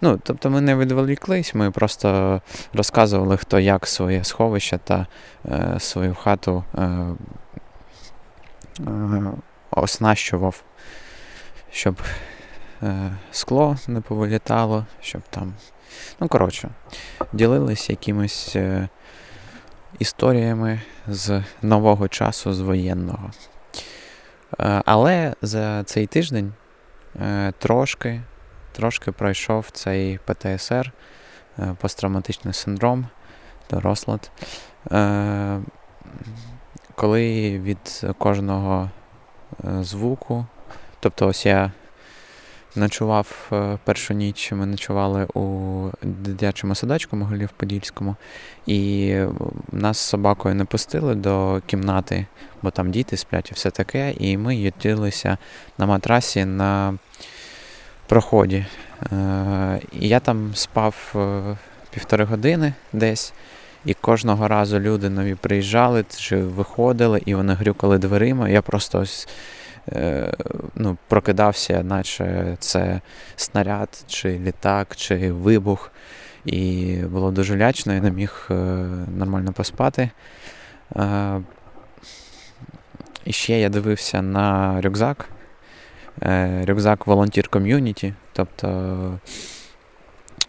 Ну, 0.00 0.20
тобто 0.22 0.50
ми 0.50 0.60
не 0.60 0.76
відволіклись, 0.76 1.54
ми 1.54 1.70
просто 1.70 2.40
розказували, 2.72 3.36
хто 3.36 3.60
як 3.60 3.86
своє 3.86 4.24
сховище 4.24 4.78
та 4.84 5.06
е, 5.46 5.74
свою 5.78 6.14
хату 6.14 6.64
е, 6.78 7.06
Е, 8.80 9.22
оснащував, 9.70 10.62
щоб 11.70 12.02
е, 12.82 13.10
скло 13.30 13.76
не 13.88 14.00
повилітало, 14.00 14.86
щоб 15.00 15.22
там. 15.30 15.54
Ну, 16.20 16.28
коротше, 16.28 16.68
ділились 17.32 17.90
якимись 17.90 18.56
е, 18.56 18.88
історіями 19.98 20.80
з 21.08 21.42
нового 21.62 22.08
часу, 22.08 22.52
з 22.52 22.60
воєнного. 22.60 23.30
Але 24.84 25.34
за 25.42 25.84
цей 25.84 26.06
тиждень 26.06 26.52
е, 27.20 27.52
трошки 27.58 28.20
трошки 28.76 29.12
пройшов 29.12 29.70
цей 29.72 30.18
ПТСР, 30.18 30.92
е, 31.58 31.76
посттравматичний 31.80 32.54
синдром, 32.54 33.06
дорослад. 33.70 34.30
Е, 34.92 35.60
коли 36.94 37.58
від 37.58 38.06
кожного 38.18 38.90
е, 39.64 39.82
звуку, 39.82 40.46
тобто 41.00 41.28
ось 41.28 41.46
я 41.46 41.72
ночував 42.76 43.50
першу 43.84 44.14
ніч, 44.14 44.52
ми 44.52 44.66
ночували 44.66 45.26
у 45.34 45.90
дитячому 46.02 46.74
садочку 46.74 47.16
Могилів-Подільському, 47.16 48.14
і 48.66 49.14
нас 49.72 49.98
з 49.98 50.00
собакою 50.00 50.54
не 50.54 50.64
пустили 50.64 51.14
до 51.14 51.62
кімнати, 51.66 52.26
бо 52.62 52.70
там 52.70 52.90
діти 52.90 53.16
сплять 53.16 53.50
і 53.50 53.54
все 53.54 53.70
таке, 53.70 54.14
і 54.18 54.36
ми 54.36 54.56
ютилися 54.56 55.38
на 55.78 55.86
матрасі 55.86 56.44
на 56.44 56.98
проході. 58.06 58.66
Е, 59.12 59.80
і 59.92 60.08
я 60.08 60.20
там 60.20 60.50
спав 60.54 61.12
е, 61.14 61.42
півтори 61.90 62.24
години 62.24 62.72
десь, 62.92 63.32
і 63.84 63.94
кожного 63.94 64.48
разу 64.48 64.80
люди 64.80 65.10
нові 65.10 65.34
приїжджали 65.34 66.04
чи 66.16 66.36
виходили, 66.36 67.22
і 67.26 67.34
вони 67.34 67.54
грюкали 67.54 67.98
дверима. 67.98 68.48
Я 68.48 68.62
просто 68.62 69.00
ось 69.00 69.28
е, 69.28 69.30
ну, 70.74 70.96
прокидався, 71.08 71.82
наче 71.82 72.56
це 72.58 73.00
снаряд, 73.36 74.04
чи 74.06 74.38
літак, 74.38 74.96
чи 74.96 75.32
вибух. 75.32 75.92
І 76.44 76.96
було 76.96 77.30
дуже 77.30 77.56
лячно, 77.56 77.94
я 77.94 78.00
не 78.00 78.10
міг 78.10 78.46
нормально 79.16 79.52
поспати. 79.52 80.10
І 83.24 83.32
ще 83.32 83.60
я 83.60 83.68
дивився 83.68 84.22
на 84.22 84.80
рюкзак. 84.80 85.28
Е, 86.22 86.64
рюкзак 86.66 87.06
волонтір 87.06 87.48
ком'юніті, 87.48 88.14
тобто 88.32 89.18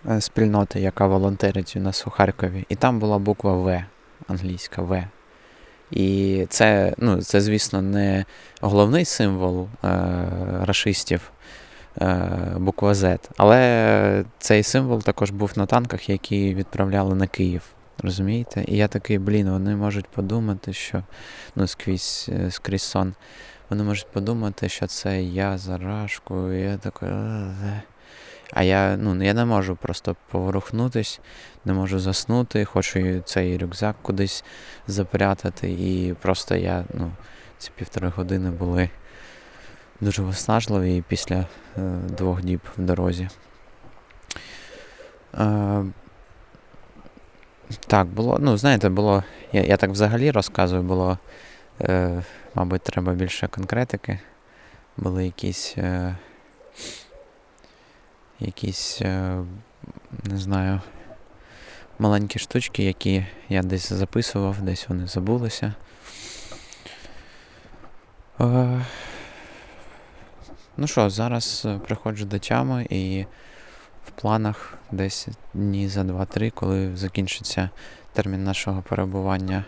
е, 0.10 0.22
спільноти, 0.22 0.80
яка 0.80 1.08
волонтерить 1.08 1.74
у 1.78 1.80
нас 1.80 2.08
у 2.08 2.10
Харкові. 2.10 2.66
І 2.70 2.76
там 2.76 3.00
була 3.00 3.18
буква 3.18 3.54
В, 3.54 3.84
англійська 4.28 4.82
В. 4.82 5.04
І 5.92 6.46
це, 6.50 6.94
ну, 6.98 7.22
це, 7.22 7.42
звісно, 7.42 7.82
не 7.82 8.26
головний 8.62 9.06
символ 9.06 9.68
е, 9.84 9.90
рашистів, 10.62 11.32
е, 12.02 12.30
буква 12.58 12.94
Z, 12.94 13.20
але 13.38 14.24
цей 14.40 14.64
символ 14.64 15.02
також 15.02 15.32
був 15.32 15.52
на 15.56 15.66
танках, 15.66 16.10
які 16.10 16.56
відправляли 16.56 17.16
на 17.16 17.28
Київ. 17.28 17.62
Розумієте? 18.04 18.66
І 18.68 18.78
я 18.78 18.88
такий, 18.88 19.20
блін, 19.20 19.50
вони 19.50 19.76
можуть 19.76 20.08
подумати, 20.08 20.74
що 20.74 21.04
ну, 21.56 21.68
скрізь, 21.68 22.30
е, 22.30 22.52
скрізь 22.52 22.84
сон. 22.84 23.14
Вони 23.70 23.84
можуть 23.84 24.12
подумати, 24.12 24.70
що 24.70 24.88
це 24.88 25.24
я 25.24 25.58
за 25.58 25.78
рашку, 25.78 26.52
і 26.52 26.62
я 26.62 26.78
такий. 26.78 27.10
А 28.54 28.64
я 28.64 28.98
ну, 28.98 29.24
я 29.24 29.34
не 29.34 29.46
можу 29.46 29.76
просто 29.76 30.16
поворухнутись, 30.32 31.20
не 31.66 31.74
можу 31.74 32.00
заснути, 32.00 32.66
хочу 32.66 33.22
цей 33.26 33.58
рюкзак 33.58 33.96
кудись 34.02 34.44
запрятати. 34.88 35.70
І 35.72 36.16
просто 36.22 36.56
я, 36.56 36.86
ну, 36.94 37.12
ці 37.58 37.72
півтори 37.76 38.10
години 38.10 38.52
були 38.52 38.90
дуже 40.02 40.22
виснажливі 40.22 41.04
після 41.08 41.36
е, 41.36 41.46
двох 42.08 42.42
діб 42.42 42.62
в 42.78 42.82
дорозі. 42.82 43.30
Е, 45.40 45.86
так, 47.88 48.08
було, 48.08 48.38
ну, 48.42 48.58
знаєте, 48.58 48.90
було. 48.90 49.24
Я 49.52 49.64
я 49.64 49.78
так 49.78 49.90
взагалі 49.90 50.32
розказую, 50.32 50.82
було. 50.82 51.18
Е, 51.82 52.24
Мабуть, 52.56 52.82
треба 52.82 53.14
більше 53.14 53.48
конкретики. 53.48 54.20
Були 54.98 55.26
якісь. 55.26 55.74
Е, 55.78 56.16
якісь, 58.40 59.02
е, 59.02 59.44
не 60.24 60.38
знаю, 60.38 60.82
маленькі 62.00 62.40
штучки, 62.40 62.84
які 62.84 63.26
я 63.50 63.64
десь 63.64 63.94
записував, 63.94 64.62
десь 64.62 64.90
вони 64.90 65.08
забулися. 65.08 65.74
Е, 68.42 68.82
ну 70.78 70.88
що, 70.88 71.10
зараз 71.10 71.68
приходжу 71.88 72.26
до 72.26 72.40
тями 72.40 72.88
і 72.90 73.26
в 74.08 74.12
планах 74.22 74.78
десь 74.92 75.28
дні 75.54 75.90
за 75.90 76.02
2-3, 76.02 76.52
коли 76.52 76.98
закінчиться 76.98 77.70
термін 78.14 78.44
нашого 78.44 78.82
перебування 78.82 79.66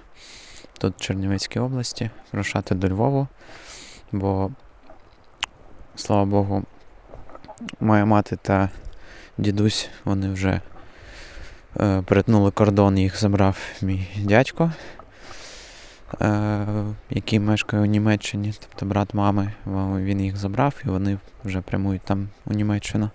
тут 0.78 0.96
в 0.98 1.02
Чернівецькій 1.02 1.60
області, 1.60 2.10
рушати 2.32 2.76
до 2.76 2.90
Львову, 2.90 3.28
бо, 4.12 4.52
слава 5.96 6.26
Богу, 6.26 6.64
моя 7.80 8.06
мати 8.06 8.36
та 8.42 8.70
дідусь, 9.38 9.90
вони 10.06 10.30
вже 10.30 10.62
е, 11.80 12.02
перетнули 12.02 12.52
кордон, 12.52 12.98
їх 12.98 13.20
забрав 13.20 13.58
мій 13.82 14.08
дядько, 14.18 14.72
е, 16.22 16.66
який 17.10 17.40
мешкає 17.40 17.84
у 17.84 17.86
Німеччині, 17.86 18.54
тобто 18.60 18.86
брат 18.86 19.14
мами, 19.14 19.54
він 19.96 20.22
їх 20.22 20.38
забрав 20.38 20.74
і 20.86 20.88
вони 20.88 21.18
вже 21.46 21.62
прямують 21.62 22.02
там 22.02 22.30
у 22.46 22.54
Німеччину. 22.54 23.10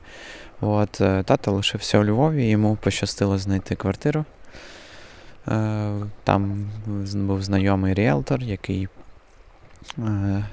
От, 0.61 1.01
е, 1.01 1.23
Тато 1.23 1.53
лишився 1.53 1.99
у 1.99 2.05
Львові, 2.05 2.49
йому 2.49 2.77
пощастило 2.77 3.39
знайти 3.39 3.75
квартиру. 3.75 4.25
Е, 5.49 5.93
там 6.25 6.71
був 7.15 7.43
знайомий 7.43 7.95
ріелтор, 7.95 8.43
який 8.43 8.89
е, 9.99 10.45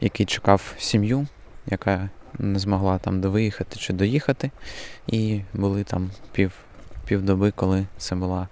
який 0.00 0.26
чекав 0.26 0.74
сім'ю, 0.78 1.26
яка 1.66 2.08
не 2.38 2.58
змогла 2.58 2.98
там 2.98 3.20
довиїхати 3.20 3.76
чи 3.76 3.92
доїхати. 3.92 4.50
І 5.06 5.40
були 5.54 5.84
там 5.84 6.10
пів, 6.32 6.52
півдоби, 7.04 7.50
коли 7.50 7.86
це 7.98 8.14
була 8.14 8.48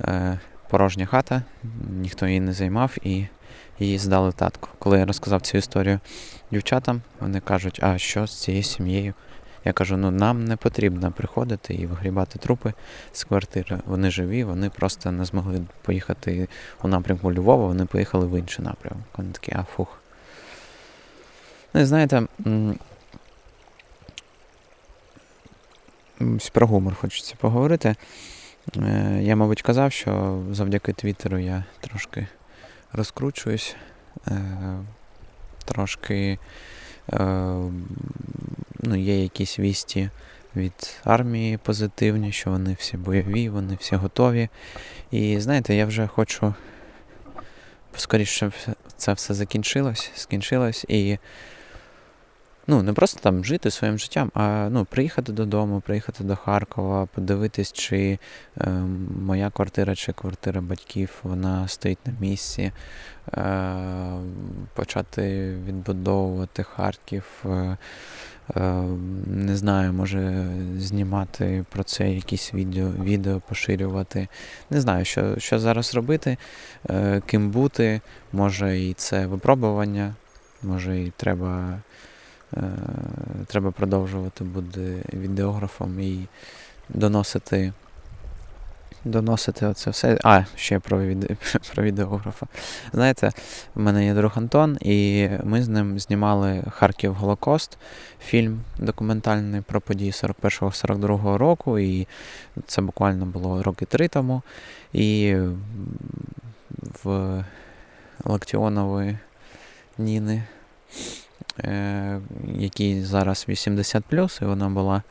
е, 0.00 0.38
порожня 0.68 1.06
хата, 1.06 1.42
ніхто 1.90 2.26
її 2.26 2.40
не 2.40 2.52
займав 2.52 2.96
і 3.02 3.26
її 3.78 3.98
здали 3.98 4.32
татку. 4.32 4.68
Коли 4.78 4.98
я 4.98 5.04
розказав 5.04 5.40
цю 5.40 5.58
історію 5.58 6.00
дівчатам, 6.50 7.02
вони 7.20 7.40
кажуть, 7.40 7.80
а 7.82 7.98
що 7.98 8.26
з 8.26 8.40
цією 8.40 8.62
сім'єю? 8.62 9.14
Я 9.64 9.72
кажу, 9.72 9.96
ну 9.96 10.10
нам 10.10 10.44
не 10.44 10.56
потрібно 10.56 11.12
приходити 11.12 11.74
і 11.74 11.86
вигрібати 11.86 12.38
трупи 12.38 12.72
з 13.12 13.24
квартири. 13.24 13.78
Вони 13.86 14.10
живі, 14.10 14.44
вони 14.44 14.70
просто 14.70 15.12
не 15.12 15.24
змогли 15.24 15.60
поїхати 15.82 16.48
у 16.82 16.88
напрямку 16.88 17.32
Львова, 17.32 17.66
вони 17.66 17.84
поїхали 17.86 18.26
в 18.26 18.38
інший 18.38 18.64
напрямок. 18.64 19.04
Вони 19.16 19.32
такі, 19.32 19.52
а 19.52 19.62
фух. 19.62 20.00
Ну, 21.74 21.86
знаєте, 21.86 22.22
про 26.52 26.66
гумор 26.66 26.94
хочеться 26.94 27.34
поговорити. 27.38 27.96
Е, 28.76 29.20
я, 29.22 29.36
мабуть, 29.36 29.62
казав, 29.62 29.92
що 29.92 30.42
завдяки 30.52 30.92
Твіттеру 30.92 31.38
я 31.38 31.64
трошки 31.80 32.26
розкручуюсь, 32.92 33.76
е, 34.28 34.40
трошки 35.64 36.38
е, 37.12 37.18
ну, 38.82 38.96
є 38.96 39.22
якісь 39.22 39.58
вісті 39.58 40.10
від 40.56 41.00
армії 41.04 41.56
позитивні, 41.56 42.32
що 42.32 42.50
вони 42.50 42.76
всі 42.78 42.96
бойові, 42.96 43.48
вони 43.48 43.76
всі 43.80 43.96
готові. 43.96 44.48
І 45.10 45.40
знаєте, 45.40 45.74
я 45.74 45.86
вже 45.86 46.06
хочу 46.06 46.54
поскоріше, 47.90 48.52
це 48.96 49.12
все 49.12 49.34
закінчилось, 49.34 50.10
скінчилось. 50.14 50.84
І 50.88 51.18
ну, 52.68 52.82
не 52.82 52.92
просто 52.92 53.20
там 53.20 53.44
жити 53.44 53.70
своїм 53.70 53.98
життям, 53.98 54.30
а 54.34 54.68
ну, 54.70 54.84
приїхати 54.84 55.32
додому, 55.32 55.80
приїхати 55.80 56.24
до 56.24 56.36
Харкова, 56.36 57.06
подивитись, 57.06 57.72
чи 57.72 58.18
е, 58.60 58.70
моя 59.20 59.50
квартира, 59.50 59.94
чи 59.94 60.12
квартира 60.12 60.60
батьків 60.60 61.10
вона 61.22 61.68
стоїть 61.68 62.06
на 62.06 62.12
місці, 62.20 62.72
е, 63.32 63.74
почати 64.74 65.54
відбудовувати 65.66 66.62
Харків. 66.62 67.24
Е, 67.44 67.76
Е, 68.56 68.60
не 69.26 69.56
знаю, 69.56 69.92
може 69.92 70.46
знімати 70.78 71.64
про 71.70 71.82
це 71.82 72.10
якісь 72.10 72.54
відео, 72.54 72.90
відео 72.90 73.40
поширювати. 73.48 74.28
Не 74.70 74.80
знаю, 74.80 75.04
що 75.04 75.38
що 75.38 75.58
зараз 75.58 75.94
робити, 75.94 76.36
е, 76.90 77.22
ким 77.26 77.50
бути. 77.50 78.00
Може 78.32 78.78
і 78.80 78.94
це 78.94 79.26
випробування, 79.26 80.14
може 80.62 81.00
і 81.00 81.12
треба 81.16 81.78
треба 83.46 83.70
продовжувати 83.70 84.44
бути 84.44 85.02
відеографом 85.12 86.00
і 86.00 86.26
доносити 86.88 87.72
доносити 89.04 89.66
оце 89.66 89.90
все. 89.90 90.18
А, 90.24 90.44
ще 90.56 90.78
про 90.78 91.00
віде... 91.00 91.36
про 91.74 91.82
відеографа. 91.82 92.46
Знаєте, 92.92 93.32
в 93.74 93.80
мене 93.80 94.06
є 94.06 94.14
друг 94.14 94.32
Антон, 94.34 94.78
і 94.80 95.28
ми 95.44 95.62
з 95.62 95.68
ним 95.68 95.98
знімали 95.98 96.64
Харків 96.70 97.14
Голокост, 97.14 97.78
фільм 98.20 98.60
документальний 98.78 99.60
про 99.60 99.80
події 99.80 100.10
41-42 100.10 101.36
року. 101.36 101.78
І 101.78 102.06
це 102.66 102.82
буквально 102.82 103.26
було 103.26 103.62
роки 103.62 103.84
три 103.84 104.08
тому. 104.08 104.42
І 104.92 105.36
в 107.04 107.44
Лактіонової 108.24 109.18
Ніни. 109.98 110.42
Е, 111.58 112.20
якій 112.58 113.02
зараз 113.02 113.46
80 113.48 114.04
і 114.42 114.44
вона 114.44 114.68
була 114.68 115.02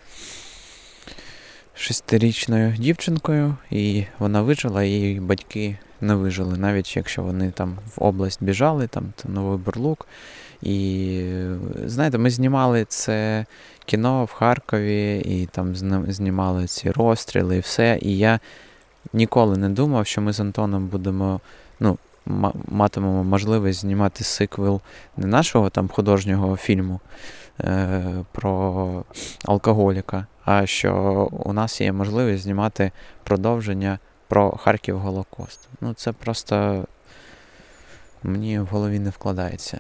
шестирічною 1.74 2.72
дівчинкою, 2.78 3.56
і 3.72 4.04
вона 4.20 4.42
вижила, 4.42 4.84
і 4.84 4.90
її 4.90 5.20
батьки 5.20 5.78
не 6.02 6.16
вижили, 6.16 6.58
навіть 6.58 6.96
якщо 6.96 7.24
вони 7.24 7.52
там 7.52 7.78
в 7.96 8.04
область 8.04 8.44
біжали, 8.44 8.88
там 8.88 9.14
Новий 9.26 9.58
Бурлук. 9.58 10.08
І 10.62 11.22
знаєте, 11.86 12.18
ми 12.18 12.30
знімали 12.30 12.86
це 12.86 13.46
кіно 13.86 14.26
в 14.26 14.32
Харкові, 14.32 15.20
і 15.26 15.46
там 15.46 15.76
знімали 16.08 16.68
ці 16.68 16.92
розстріли 16.92 17.58
і 17.58 17.60
все. 17.60 18.00
І 18.02 18.18
я 18.18 18.40
ніколи 19.14 19.58
не 19.58 19.70
думав, 19.70 20.08
що 20.08 20.22
ми 20.22 20.34
з 20.34 20.40
Антоном 20.40 20.88
будемо, 20.88 21.42
ну, 21.80 21.98
матимемо 22.68 23.24
можливість 23.24 23.80
знімати 23.80 24.24
сиквел 24.24 24.82
не 25.18 25.28
нашого 25.28 25.70
там 25.70 25.90
художнього 25.90 26.58
фільму 26.58 27.00
е, 27.60 28.04
про 28.32 29.04
алкоголіка, 29.46 30.26
а 30.46 30.66
що 30.66 30.94
у 31.32 31.54
нас 31.54 31.82
є 31.82 31.92
можливість 31.92 32.44
знімати 32.44 32.92
продовження 33.24 34.00
про 34.28 34.52
Харків 34.52 35.00
Голокост. 35.00 35.60
Ну, 35.82 35.94
це 35.94 36.12
просто 36.12 36.86
мені 38.24 38.60
в 38.60 38.66
голові 38.66 39.00
не 39.00 39.10
вкладається. 39.10 39.80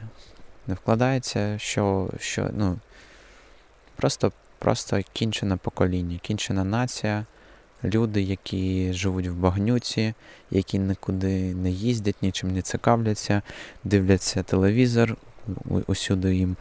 Не 0.67 0.73
вкладається, 0.73 1.57
що 1.57 2.09
що 2.19 2.49
ну, 2.53 2.77
просто 3.95 4.31
просто 4.59 5.01
кінчене 5.13 5.55
покоління, 5.55 6.19
кінчена 6.21 6.63
нація, 6.63 7.25
люди, 7.83 8.21
які 8.21 8.93
живуть 8.93 9.27
в 9.27 9.33
багнюці, 9.33 10.13
які 10.51 10.79
нікуди 10.79 11.55
не 11.55 11.71
їздять, 11.71 12.15
нічим 12.21 12.53
не 12.53 12.61
цікавляться, 12.61 13.41
дивляться 13.83 14.43
телевізор, 14.43 15.15
усюди 15.87 16.35
їм 16.35 16.55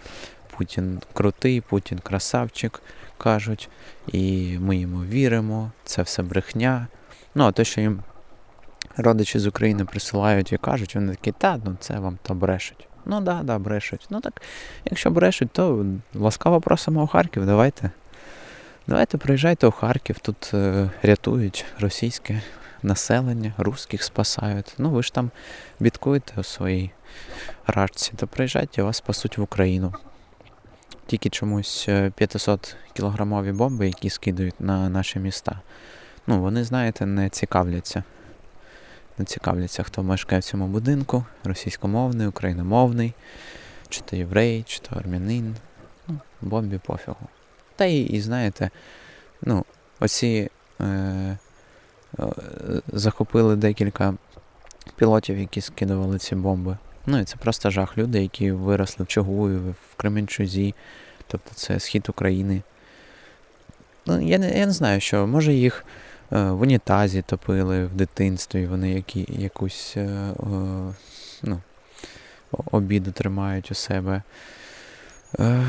Путін 0.57 1.01
крутий, 1.13 1.61
Путін 1.61 1.99
красавчик 1.99 2.83
кажуть, 3.19 3.69
і 4.13 4.57
ми 4.61 4.77
йому 4.77 5.05
віримо, 5.05 5.71
це 5.85 6.03
все 6.03 6.23
брехня. 6.23 6.87
Ну, 7.35 7.45
а 7.45 7.53
те, 7.53 7.65
що 7.65 7.81
їм 7.81 8.03
родичі 8.97 9.39
з 9.39 9.47
України 9.47 9.85
присилають 9.85 10.53
і 10.53 10.57
кажуть, 10.57 10.95
вони 10.95 11.15
такі, 11.15 11.33
та, 11.33 11.61
ну 11.65 11.77
це 11.81 11.99
вам 11.99 12.19
то 12.23 12.35
брешуть. 12.35 12.89
Ну 13.07 13.21
да, 13.21 13.41
да, 13.43 13.59
брешуть. 13.59 14.07
Ну 14.11 14.21
так, 14.21 14.43
якщо 14.85 15.11
брешуть, 15.11 15.51
то 15.51 15.87
ласкаво 16.15 16.61
просимо 16.61 17.03
у 17.03 17.07
Харків, 17.07 17.47
давайте. 17.47 17.91
Давайте 18.89 19.19
приїжджайте 19.19 19.67
у 19.67 19.71
Харків, 19.71 20.19
тут 20.19 20.51
е, 20.55 20.91
рятують 21.03 21.65
російське 21.81 22.43
населення, 22.83 23.53
русських 23.59 24.03
спасають. 24.03 24.75
Ну 24.79 24.91
ви 24.91 25.03
ж 25.03 25.13
там 25.13 25.31
бідкуєте 25.81 26.33
у 26.37 26.43
своїй 26.43 26.91
рачці, 27.67 28.13
то 28.17 28.27
приїжджайте, 28.27 28.83
вас 28.83 28.97
спасуть 28.97 29.39
в 29.39 29.43
Україну. 29.43 29.95
Тільки 31.07 31.29
чомусь 31.29 31.89
500 32.15 32.77
е, 32.77 32.93
кілограмові 32.93 33.53
бомби, 33.53 33.87
які 33.87 34.11
скидують 34.11 34.61
на 34.61 34.89
наші 34.89 35.19
міста. 35.19 35.61
Ну, 36.27 36.41
вони, 36.41 36.65
знаєте, 36.65 37.07
не 37.07 37.29
цікавляться. 37.29 38.05
Не 39.19 39.25
цікавляться, 39.25 39.83
хто 39.83 40.03
мешкає 40.03 40.41
в 40.41 40.45
цьому 40.45 40.67
будинку, 40.67 41.25
російськомовний, 41.45 42.27
україномовний, 42.27 43.15
чи 43.89 44.01
то 44.01 44.17
єврей, 44.17 44.65
чи 44.67 44.79
то 44.79 44.97
армянин. 44.97 45.57
Ну, 46.09 46.19
бомбі 46.41 46.79
пофігу. 46.79 47.29
Та 47.77 47.85
і, 47.85 48.01
і 48.01 48.21
знаєте, 48.21 48.71
ну, 49.43 49.65
оці 50.01 50.51
е, 50.81 50.85
е, 50.85 51.39
захопили 52.93 53.57
декілька 53.57 54.15
пілотів, 54.97 55.39
які 55.39 55.61
скидували 55.61 56.19
ці 56.19 56.35
бомби. 56.35 56.77
Ну 57.07 57.19
і 57.19 57.25
це 57.25 57.37
просто 57.37 57.71
жах. 57.71 57.99
Люди, 57.99 58.23
які 58.23 58.53
виросли 58.53 59.05
в 59.05 59.09
Чогуї, 59.09 59.57
в 59.57 59.95
Кременчузі, 59.97 60.75
тобто 61.27 61.51
це 61.55 61.81
схід 61.81 62.07
України. 62.09 62.63
Ну, 64.07 64.21
Я 64.21 64.39
не 64.39 64.59
я 64.59 64.67
не 64.67 64.73
знаю, 64.73 65.01
що 65.01 65.27
може 65.27 65.53
їх 65.53 65.85
е, 66.33 66.51
в 66.51 66.61
унітазі 66.61 67.23
топили 67.23 67.87
в 67.87 67.95
дитинстві, 67.95 68.67
вони 68.67 68.93
які, 68.93 69.27
якусь 69.29 69.95
е, 69.97 70.01
е, 70.01 70.35
ну, 71.43 71.61
обіду 72.73 73.13
тримають 73.13 73.71
у 73.71 73.75
себе. 73.75 74.23
Е, 75.39 75.63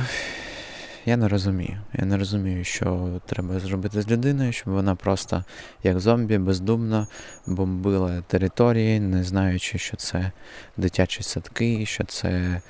я 1.08 1.18
не 1.18 1.28
розумію. 1.28 1.78
Я 1.94 2.06
не 2.06 2.18
розумію, 2.18 2.64
що 2.64 3.20
треба 3.26 3.60
зробити 3.60 4.02
з 4.02 4.08
людиною, 4.08 4.54
щоб 4.54 4.74
вона 4.74 4.96
просто, 4.96 5.44
як 5.84 6.00
зомбі, 6.00 6.38
бездумно 6.38 7.08
бомбила 7.46 8.22
території, 8.22 9.00
не 9.00 9.24
знаючи, 9.24 9.78
що 9.78 9.98
це 9.98 10.32
дитячі 10.78 11.24
садки, 11.24 11.86
що 11.86 12.04
це 12.04 12.62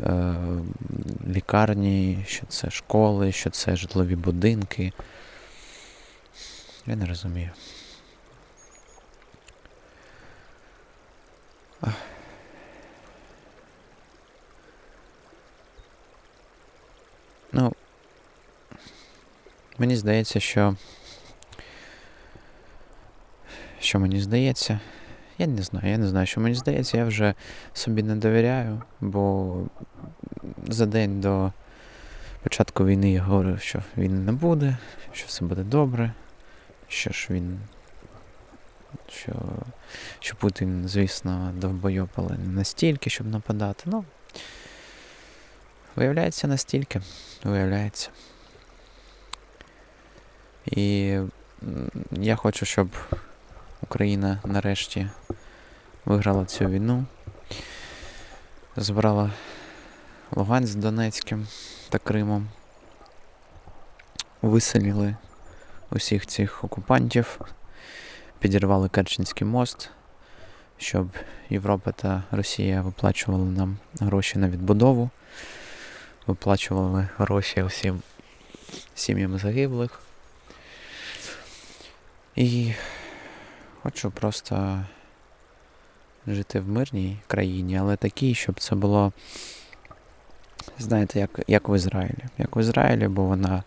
е, 0.00 0.34
лікарні, 1.28 2.24
що 2.26 2.46
це 2.46 2.70
школи, 2.70 3.32
що 3.32 3.50
це 3.50 3.76
житлові 3.76 4.16
будинки. 4.16 4.92
Я 6.86 6.96
не 6.96 7.06
розумію. 7.06 7.50
Ну, 17.52 17.72
мені 19.78 19.96
здається, 19.96 20.40
що. 20.40 20.76
Що 23.80 24.00
мені 24.00 24.20
здається? 24.20 24.80
Я 25.38 25.46
не 25.46 25.62
знаю, 25.62 25.90
я 25.90 25.98
не 25.98 26.08
знаю, 26.08 26.26
що 26.26 26.40
мені 26.40 26.54
здається, 26.54 26.96
я 26.96 27.04
вже 27.04 27.34
собі 27.72 28.02
не 28.02 28.16
довіряю, 28.16 28.82
бо 29.00 29.54
за 30.68 30.86
день 30.86 31.20
до 31.20 31.52
початку 32.42 32.84
війни 32.84 33.12
я 33.12 33.22
говорив, 33.22 33.60
що 33.60 33.82
війни 33.96 34.18
не 34.18 34.32
буде, 34.32 34.76
що 35.12 35.26
все 35.26 35.44
буде 35.44 35.62
добре, 35.62 36.12
що 36.88 37.12
ж 37.12 37.26
він. 37.30 37.58
Що 39.08 39.32
що 40.20 40.36
Путін, 40.36 40.88
звісно, 40.88 41.52
довбойоп, 41.56 42.10
але 42.16 42.38
не 42.38 42.48
настільки, 42.48 43.10
щоб 43.10 43.26
нападати. 43.26 43.82
Ну, 43.86 44.04
Виявляється 45.96 46.46
настільки. 46.46 47.00
Виявляється. 47.44 48.10
І 50.66 51.18
я 52.10 52.36
хочу, 52.36 52.66
щоб 52.66 52.88
Україна 53.82 54.40
нарешті 54.44 55.08
виграла 56.04 56.44
цю 56.44 56.66
війну, 56.66 57.04
збрала 58.76 59.30
Луганськ 60.30 60.72
з 60.72 60.74
Донецьким 60.74 61.46
та 61.88 61.98
Кримом, 61.98 62.48
виселили 64.42 65.16
усіх 65.90 66.26
цих 66.26 66.64
окупантів, 66.64 67.40
підірвали 68.38 68.88
Керченський 68.88 69.46
мост, 69.46 69.90
щоб 70.78 71.08
Європа 71.50 71.92
та 71.92 72.22
Росія 72.30 72.82
виплачували 72.82 73.44
нам 73.44 73.78
гроші 74.00 74.38
на 74.38 74.48
відбудову 74.48 75.10
виплачували 76.28 77.08
гроші 77.18 77.62
усім 77.62 78.02
сім'ям 78.94 79.38
загиблих. 79.38 80.00
І 82.36 82.72
хочу 83.82 84.10
просто 84.10 84.84
жити 86.26 86.60
в 86.60 86.68
мирній 86.68 87.18
країні, 87.26 87.78
але 87.78 87.96
такій, 87.96 88.34
щоб 88.34 88.60
це 88.60 88.74
було, 88.74 89.12
знаєте, 90.78 91.18
як 91.18 91.40
як 91.46 91.68
в 91.68 91.76
Ізраїлі. 91.76 92.24
Як 92.38 92.56
в 92.56 92.58
Ізраїлі, 92.60 93.08
бо 93.08 93.24
вона 93.24 93.62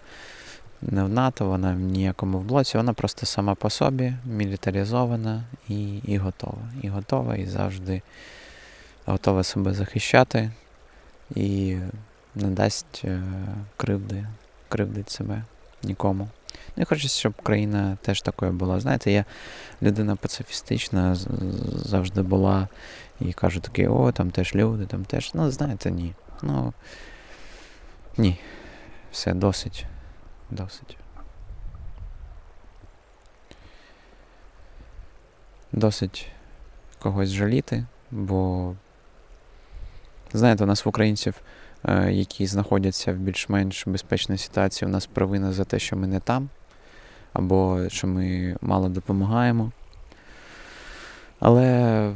не 0.82 1.04
в 1.04 1.10
НАТО, 1.10 1.46
вона 1.46 1.74
в 1.74 1.80
ніякому 1.80 2.40
в 2.40 2.44
блоці, 2.44 2.78
вона 2.78 2.94
просто 2.94 3.26
сама 3.26 3.56
по 3.56 3.70
собі, 3.70 4.14
мілітаризована 4.26 5.44
і, 5.70 5.98
і 5.98 6.18
готова. 6.18 6.72
І 6.82 6.90
готова, 6.90 7.36
і 7.36 7.46
завжди 7.46 8.02
готова 9.06 9.44
себе 9.44 9.74
захищати. 9.74 10.52
І 11.36 11.78
не 12.36 12.48
дасть 12.48 13.02
е, 13.04 13.24
кривди, 13.78 14.28
кривдить 14.70 15.10
себе 15.10 15.44
нікому. 15.84 16.28
Ну 16.76 16.84
і 16.84 16.86
хочеться, 16.86 17.20
щоб 17.20 17.42
країна 17.42 17.98
теж 18.02 18.22
такою 18.22 18.52
була. 18.52 18.80
Знаєте, 18.80 19.12
я 19.12 19.26
людина 19.82 20.16
пацифістична 20.16 21.16
завжди 21.86 22.22
була 22.22 22.68
і 23.20 23.34
кажу 23.34 23.60
таке, 23.60 23.88
о, 23.88 24.12
там 24.12 24.32
теж 24.32 24.56
люди, 24.56 24.86
там 24.86 25.06
теж. 25.06 25.32
Ну, 25.34 25.52
знаєте, 25.52 25.92
ні. 25.92 26.14
Ну 26.42 26.74
ні. 28.18 28.40
Все, 29.12 29.34
досить. 29.34 29.86
Досить. 30.50 30.98
Досить 35.72 36.32
когось 37.00 37.30
жаліти, 37.30 37.86
бо, 38.12 38.74
знаєте, 40.34 40.64
у 40.64 40.68
нас 40.68 40.86
в 40.86 40.90
українців 40.90 41.42
які 42.10 42.48
знаходяться 42.48 43.14
в 43.14 43.16
більш-менш 43.16 43.88
безпечній 43.88 44.38
ситуації, 44.38 44.90
у 44.90 44.92
нас 44.92 45.06
провина 45.06 45.54
за 45.54 45.66
те, 45.66 45.80
що 45.80 45.96
ми 45.96 46.08
не 46.08 46.20
там, 46.20 46.50
або 47.34 47.90
що 47.90 48.08
ми 48.08 48.56
мало 48.62 48.90
допомагаємо. 48.90 49.72
Але 51.40 52.14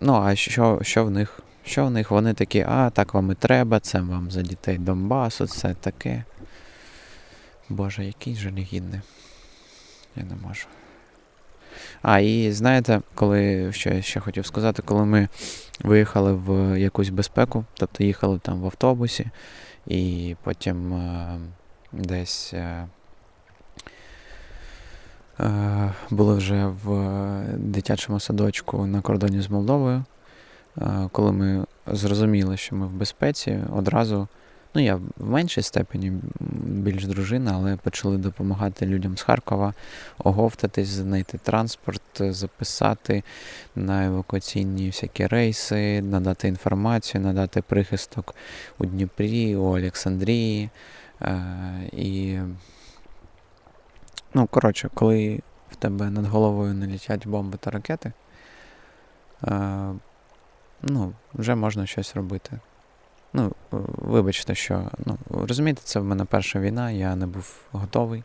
ну, 0.00 0.14
а 0.14 0.36
що 0.36 0.78
що 0.82 1.04
в 1.04 1.10
них 1.10 1.40
Що 1.64 1.86
в 1.86 1.90
них? 1.90 2.10
Вони 2.10 2.34
такі, 2.34 2.64
а, 2.68 2.90
так 2.90 3.14
вам 3.14 3.30
і 3.30 3.34
треба, 3.34 3.80
це 3.80 4.00
вам 4.00 4.30
за 4.30 4.42
дітей 4.42 4.78
Донбасу, 4.78 5.46
це 5.46 5.74
таке. 5.74 6.24
Боже, 7.68 8.04
який 8.04 8.34
жалігідний. 8.34 9.00
Я 10.16 10.24
не 10.24 10.34
можу. 10.34 10.66
А, 12.02 12.18
і 12.18 12.52
знаєте, 12.52 13.00
коли 13.14 13.72
що 13.72 13.90
я 13.90 14.02
ще 14.02 14.20
хотів 14.20 14.46
сказати, 14.46 14.82
коли 14.84 15.04
ми 15.04 15.28
виїхали 15.84 16.32
в 16.32 16.80
якусь 16.80 17.08
безпеку, 17.08 17.64
тобто 17.74 18.04
їхали 18.04 18.38
там 18.38 18.60
в 18.60 18.64
автобусі, 18.64 19.26
і 19.86 20.36
потім 20.42 20.92
е, 20.92 21.38
десь 21.92 22.54
е, 22.54 22.86
е, 25.40 25.92
були 26.10 26.34
вже 26.34 26.66
в 26.66 27.14
дитячому 27.56 28.20
садочку 28.20 28.86
на 28.86 29.00
кордоні 29.00 29.40
з 29.40 29.50
Молдовою, 29.50 30.04
е, 30.78 31.08
коли 31.12 31.32
ми 31.32 31.64
зрозуміли, 31.86 32.56
що 32.56 32.76
ми 32.76 32.86
в 32.86 32.92
безпеці, 32.92 33.58
одразу 33.72 34.28
Ну, 34.78 34.84
я 34.84 34.96
в 34.96 35.30
меншій 35.30 35.62
степені 35.62 36.12
більш 36.60 37.06
дружина, 37.06 37.52
але 37.54 37.76
почали 37.76 38.18
допомагати 38.18 38.86
людям 38.86 39.16
з 39.16 39.22
Харкова 39.22 39.74
оговтатись, 40.18 40.88
знайти 40.88 41.38
транспорт, 41.38 42.02
записати 42.18 43.22
на 43.76 44.06
евакуаційні 44.06 44.86
всякі 44.86 45.26
рейси, 45.26 46.02
надати 46.02 46.48
інформацію, 46.48 47.24
надати 47.24 47.62
прихисток 47.62 48.34
у 48.78 48.86
Дніпрі, 48.86 49.56
у 49.56 49.62
Олександрії. 49.62 50.70
Е, 51.22 51.40
і, 51.92 52.38
ну, 54.34 54.46
коротше, 54.46 54.90
коли 54.94 55.40
в 55.70 55.76
тебе 55.76 56.10
над 56.10 56.26
головою 56.26 56.74
не 56.74 56.86
літять 56.86 57.26
бомби 57.26 57.58
та 57.60 57.70
ракети, 57.70 58.12
е, 59.44 59.52
ну, 60.82 61.12
вже 61.34 61.54
можна 61.54 61.86
щось 61.86 62.16
робити. 62.16 62.58
Ну, 63.32 63.52
вибачте, 63.70 64.54
що 64.54 64.90
ну, 65.06 65.18
розумієте, 65.30 65.80
це 65.84 66.00
в 66.00 66.04
мене 66.04 66.24
перша 66.24 66.60
війна, 66.60 66.90
я 66.90 67.16
не 67.16 67.26
був 67.26 67.60
готовий, 67.72 68.24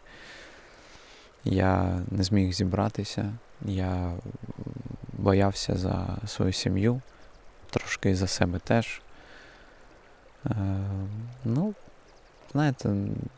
я 1.44 2.02
не 2.12 2.24
зміг 2.24 2.54
зібратися, 2.54 3.34
я 3.62 4.14
боявся 5.14 5.76
за 5.78 6.18
свою 6.28 6.54
сім'ю, 6.54 7.02
трошки 7.70 8.16
за 8.16 8.28
себе 8.28 8.60
теж. 8.60 9.02
Е, 10.46 10.56
Ну, 11.46 11.74
знаєте, 12.52 12.90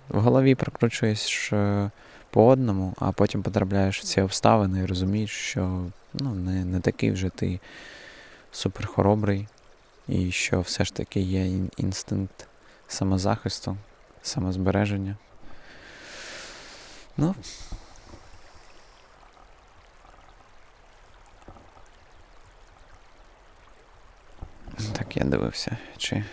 в 0.10 0.20
голові 0.20 0.56
прокручуєш 0.56 1.54
по 2.30 2.48
одному, 2.48 2.94
а 3.00 3.12
потім 3.12 3.44
потрапляєш 3.44 4.00
в 4.00 4.04
ці 4.04 4.22
обставини 4.22 4.80
і 4.80 4.86
розумієш, 4.86 5.32
що 5.32 5.86
ну, 6.14 6.34
не, 6.34 6.66
не 6.66 6.80
такий 6.80 7.12
вже 7.12 7.30
ти 7.30 7.60
суперхоробрий. 8.52 9.48
І 10.08 10.32
що 10.32 10.62
все 10.62 10.86
ж 10.86 10.94
таки 10.94 11.20
є 11.20 11.46
інстинкт 11.78 12.48
самозахисту, 12.88 13.78
самозбереження. 14.22 15.18
Ну. 17.18 17.36
Так, 24.94 25.18
я 25.18 25.24
дивився, 25.24 25.78
чи 25.98 26.24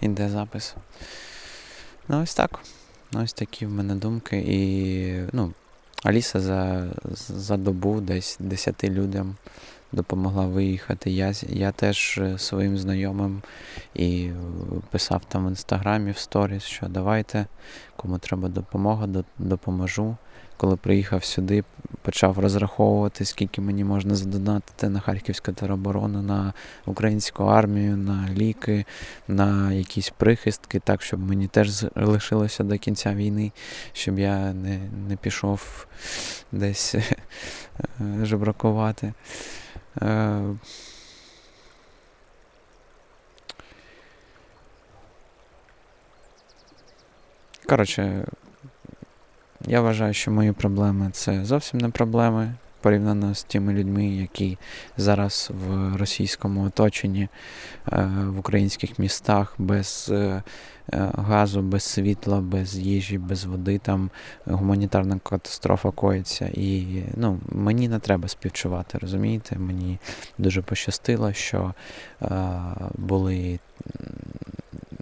йде 0.00 0.28
запис. 0.28 0.74
Ну, 2.08 2.22
ось 2.22 2.34
так. 2.34 2.60
Ось 3.14 3.32
такі 3.32 3.66
в 3.66 3.70
мене 3.70 3.94
думки. 3.94 4.44
І, 4.46 5.28
ну, 5.32 5.52
Аліса 6.02 6.40
за 6.40 6.86
за 7.28 7.56
добу 7.56 8.00
десь 8.00 8.36
10 8.40 8.84
людям 8.84 9.36
допомогла 9.92 10.46
виїхати. 10.46 11.10
Я 11.10 11.32
я 11.48 11.72
теж 11.72 12.18
е, 12.18 12.38
своїм 12.38 12.78
знайомим 12.78 13.42
і 13.94 14.24
е, 14.24 14.34
писав 14.90 15.22
там 15.28 15.46
в 15.46 15.48
інстаграмі 15.48 16.10
в 16.10 16.18
сторіс, 16.18 16.62
що 16.62 16.86
давайте, 16.86 17.46
кому 17.96 18.18
треба 18.18 18.48
допомога, 18.48 19.08
допоможу. 19.38 20.16
Коли 20.56 20.76
приїхав 20.76 21.24
сюди, 21.24 21.64
почав 22.02 22.38
розраховувати, 22.38 23.24
скільки 23.24 23.60
мені 23.60 23.84
можна 23.84 24.14
задонатити 24.14 24.88
на 24.88 25.00
Харківську 25.00 25.52
тероборону, 25.52 26.22
на 26.22 26.52
українську 26.86 27.44
армію, 27.44 27.96
на 27.96 28.28
ліки, 28.30 28.84
на 29.28 29.72
якісь 29.72 30.10
прихистки, 30.10 30.80
так, 30.80 31.02
щоб 31.02 31.20
мені 31.20 31.46
теж 31.46 31.84
лишилося 31.94 32.64
до 32.64 32.78
кінця 32.78 33.14
війни, 33.14 33.52
щоб 33.92 34.18
я 34.18 34.52
не 34.52 34.78
не 35.08 35.16
пішов 35.16 35.86
десь 36.52 36.94
е, 36.94 37.04
жебракувати. 38.22 39.12
Е, 40.02 40.42
коротше, 47.66 48.24
я 49.60 49.80
вважаю, 49.80 50.14
що 50.14 50.30
мої 50.30 50.52
проблеми 50.52 51.10
це 51.12 51.44
зовсім 51.44 51.80
не 51.80 51.88
проблеми 51.88 52.54
порівняно 52.82 53.34
з 53.34 53.44
тими 53.44 53.72
людьми, 53.72 54.06
які 54.06 54.58
зараз 54.96 55.50
в 55.66 55.96
російському 55.96 56.64
оточенні, 56.64 57.28
е, 57.92 58.08
в 58.26 58.38
українських 58.38 58.98
містах 58.98 59.54
без 59.58 60.08
е, 60.12 60.14
е, 60.14 60.42
газу, 61.14 61.62
без 61.62 61.82
світла, 61.82 62.40
без 62.40 62.78
їжі, 62.78 63.18
без 63.18 63.44
води, 63.44 63.78
там 63.78 64.10
гуманітарна 64.46 65.18
катастрофа 65.18 65.90
коїться. 65.90 66.50
І 66.54 67.02
ну, 67.16 67.40
мені 67.48 67.88
не 67.88 67.98
треба 67.98 68.28
співчувати, 68.28 68.98
розумієте? 68.98 69.58
Мені 69.58 69.98
дуже 70.38 70.62
пощастило, 70.62 71.32
що 71.32 71.74
були, 72.94 73.58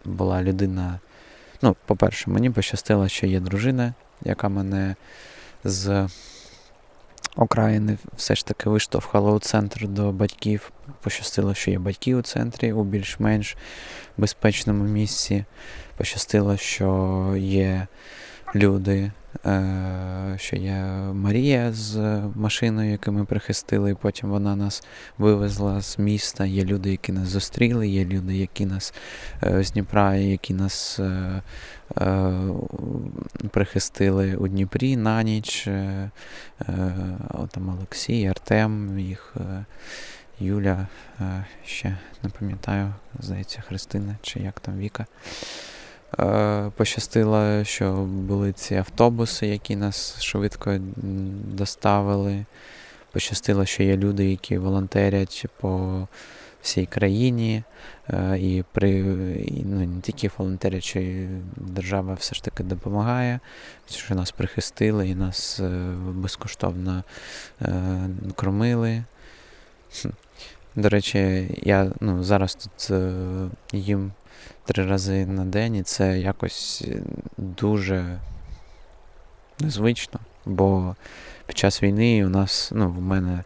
була 0.05 0.43
людина. 0.43 0.99
Ну, 1.63 1.77
по-перше, 1.87 2.31
мені 2.31 2.51
пощастило, 2.51 3.09
що 3.09 3.27
є 3.27 3.41
дружина, 3.41 3.95
яка 4.25 4.49
мене 4.49 4.95
з 5.65 6.09
окраїни 7.41 7.99
все 8.17 8.35
ж 8.35 8.47
таки 8.47 8.71
виштовхало 8.71 9.33
у 9.33 9.39
центр 9.39 9.89
до 9.89 10.13
батьків. 10.13 10.73
Пощастило, 11.03 11.55
що 11.55 11.71
є 11.71 11.79
батьки 11.79 12.15
у 12.15 12.23
центрі 12.23 12.73
у 12.73 12.85
більш-менш 12.85 13.57
безпечному 14.17 14.85
місці. 14.85 15.45
Пощастило, 15.97 16.57
що 16.57 17.35
є 17.39 17.87
люди, 18.55 19.13
е, 19.47 20.35
що 20.37 20.57
є 20.57 20.75
Марія 21.13 21.73
з 21.73 21.97
машиною, 22.35 22.91
яку 22.91 23.13
ми 23.13 23.25
прихистили, 23.25 23.91
і 23.91 23.95
потім 23.95 24.31
вона 24.31 24.57
нас 24.57 24.85
вивезла 25.19 25.81
з 25.81 25.99
міста. 25.99 26.47
Є 26.47 26.65
люди, 26.65 26.91
які 26.91 27.13
нас 27.13 27.29
зустріли, 27.29 27.89
є 27.89 28.05
люди, 28.05 28.37
які 28.37 28.67
нас 28.67 28.95
е, 29.43 29.65
з 29.65 29.73
Дніпра, 29.73 30.15
які 30.15 30.55
нас 30.55 31.01
е, 31.01 31.43
прихистили 33.51 34.37
у 34.37 34.49
Дніпрі 34.49 34.97
на 34.97 35.23
ніч. 35.23 35.69
Там 37.51 37.69
Олексій, 37.69 38.27
Артем, 38.27 38.99
їх. 38.99 39.37
Юля, 40.43 40.87
ще 41.65 41.97
не 42.23 42.31
пам'ятаю, 42.31 42.95
здається, 43.19 43.63
Христина 43.69 44.17
чи 44.23 44.41
як 44.41 44.61
там 44.61 44.79
Віка. 44.79 45.07
Е, 46.19 46.71
пощастило, 46.77 47.65
що 47.65 47.93
були 48.03 48.53
ці 48.53 48.75
автобуси, 48.75 49.47
які 49.47 49.77
нас 49.77 50.23
швидко 50.23 50.79
доставили. 51.55 52.45
Пощастило, 53.13 53.67
що 53.67 53.83
є 53.83 53.97
люди, 53.97 54.31
які 54.31 54.59
волонтерять 54.59 55.47
по 55.61 56.09
всій 56.63 56.87
країні. 56.87 57.63
Е, 58.09 58.39
і 58.39 58.65
при 58.73 58.91
і, 59.47 59.63
ну, 59.65 59.87
не 59.87 60.01
тільки 60.01 60.31
волонтерять, 60.39 60.85
що 60.85 61.01
держава 61.57 62.15
все 62.15 62.35
ж 62.35 62.45
таки 62.45 62.63
допомагає, 62.63 63.41
що 63.91 64.15
нас 64.15 64.31
прихистили 64.31 65.09
і 65.09 65.15
нас 65.15 65.61
е, 65.61 65.71
безкоштовно 66.07 67.05
кормили. 68.35 69.05
До 70.77 70.89
речі, 70.89 71.49
я 71.63 71.93
ну, 72.01 72.25
зараз 72.25 72.55
тут 72.55 72.91
їм 73.73 74.13
три 74.65 74.87
рази 74.87 75.27
на 75.27 75.45
день, 75.45 75.75
і 75.75 75.83
це 75.83 76.19
якось 76.19 76.85
е, 76.89 77.03
дуже 77.37 78.19
незвично. 79.61 80.21
Бо 80.47 80.97
під 81.47 81.59
час 81.59 81.83
війни 81.83 82.27
у 82.27 82.29
нас, 82.29 82.71
ну, 82.75 82.89
в 82.89 83.01
мене 83.01 83.45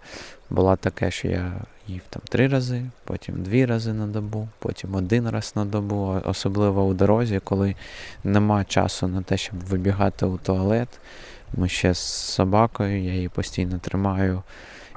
було 0.51 0.77
таке, 0.77 1.11
що 1.11 1.29
я 1.29 1.53
їв 1.88 2.03
там 2.11 2.23
три 2.29 2.49
рази, 2.49 2.83
потім 3.05 3.42
дві 3.42 3.66
рази 3.66 3.92
на 3.92 4.07
добу, 4.07 4.49
потім 4.59 4.94
один 4.94 5.29
раз 5.29 5.53
на 5.57 5.64
добу, 5.64 6.20
особливо 6.25 6.85
у 6.85 6.94
дорозі, 6.94 7.40
коли 7.44 7.75
нема 8.25 8.64
часу 8.64 9.09
на 9.09 9.23
те, 9.23 9.37
щоб 9.37 9.61
вибігати 9.61 10.27
у 10.27 10.38
туалет. 10.38 10.88
Ми 11.57 11.68
ще 11.68 11.94
з 11.94 11.99
собакою, 11.99 13.05
я 13.05 13.12
її 13.12 13.29
постійно 13.29 13.79
тримаю 13.79 14.42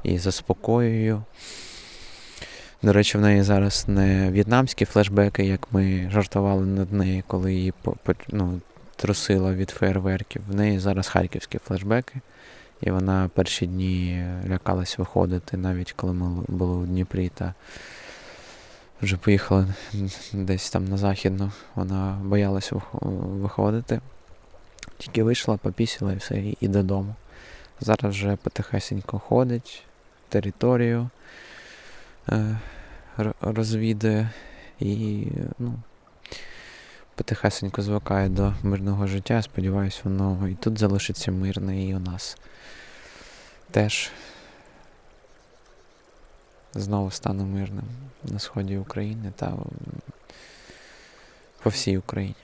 і 0.04 0.18
заспокоюю. 0.18 1.24
До 2.82 2.94
речі, 2.94 3.18
в 3.18 3.22
неї 3.22 3.44
зараз 3.44 3.86
не 3.88 4.32
в'єтнамські 4.32 4.86
флешбеки, 4.86 5.46
як 5.46 5.68
ми 5.72 6.10
жартували 6.12 6.66
над 6.66 6.94
нею, 6.94 7.24
коли 7.28 7.54
її 7.54 7.74
ну, 8.30 8.62
трусило 8.96 9.54
від 9.54 9.70
фейерверків. 9.70 10.42
В 10.48 10.56
неї 10.56 10.80
зараз 10.80 11.08
харківські 11.08 11.58
флешбеки. 11.58 12.22
І 12.82 12.92
вона 12.92 13.30
перші 13.34 13.68
дні 13.68 14.26
лякалась 14.50 14.98
виходити, 14.98 15.58
навіть 15.58 15.92
коли 15.92 16.14
ми 16.14 16.44
були 16.48 16.78
у 16.78 16.86
Дніпрі 16.86 17.30
та 17.30 17.54
вже 19.02 19.18
поїхали 19.18 19.68
десь 20.34 20.70
там 20.70 20.86
на 20.86 20.98
західну. 20.98 21.52
Вона 21.76 22.20
боялась 22.24 22.72
виходити. 23.02 24.02
Тільки 24.98 25.24
вийшла, 25.24 25.58
попісила 25.58 26.14
і 26.14 26.16
все, 26.16 26.44
і 26.60 26.68
додому. 26.68 27.16
Зараз 27.82 28.16
вже 28.16 28.36
потихесенько 28.36 29.20
ходить, 29.20 29.84
територію 30.30 31.10
розвідує 33.42 34.30
і 34.80 35.28
ну, 35.60 35.74
потихесенько 37.16 37.82
звикає 37.82 38.30
до 38.30 38.54
мирного 38.64 39.08
життя. 39.08 39.42
Сподіваюсь, 39.42 40.02
воно 40.04 40.48
і 40.48 40.56
тут 40.56 40.80
залишиться 40.80 41.32
мирне, 41.32 41.86
і 41.86 41.96
у 41.96 42.00
нас 42.00 42.38
теж 43.72 44.12
знову 46.74 47.12
стане 47.12 47.44
мирним 47.44 47.86
на 48.24 48.40
сході 48.40 48.78
України 48.78 49.34
та 49.36 49.54
по 51.64 51.70
всій 51.70 51.98
Україні. 51.98 52.36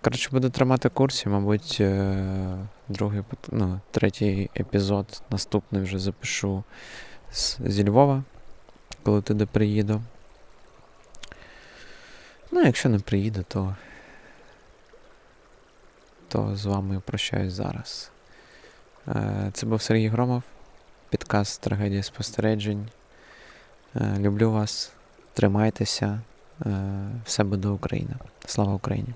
Коротше, 0.00 0.28
буду 0.32 0.50
тримати 0.50 0.88
курсі, 0.88 1.28
мабуть, 1.28 1.76
е, 1.80 2.56
другий, 2.92 3.22
ну, 3.48 3.80
третій 3.90 4.50
епізод 4.60 5.22
наступний 5.30 5.82
вже 5.82 5.98
запишу 5.98 6.64
з, 7.32 7.58
зі 7.66 7.88
Львова, 7.88 8.22
коли 9.02 9.22
туди 9.22 9.46
приїду. 9.46 10.02
Ну, 12.50 12.62
якщо 12.62 12.88
не 12.88 12.98
приїду, 12.98 13.44
то 13.48 13.76
то 16.28 16.56
з 16.56 16.66
вами 16.66 17.00
прощаюсь 17.00 17.52
зараз. 17.52 18.10
Е, 19.08 19.50
це 19.52 19.66
був 19.66 19.82
Сергій 19.82 20.08
Громов, 20.08 20.42
підкаст 21.10 21.60
Трагедія 21.60 22.02
спостережень. 22.02 22.88
Е, 23.96 24.16
люблю 24.18 24.52
вас, 24.52 24.92
тримайтеся, 25.32 26.20
все 27.24 27.44
буде 27.44 27.68
Україна. 27.68 28.14
Слава 28.46 28.74
Україні! 28.74 29.14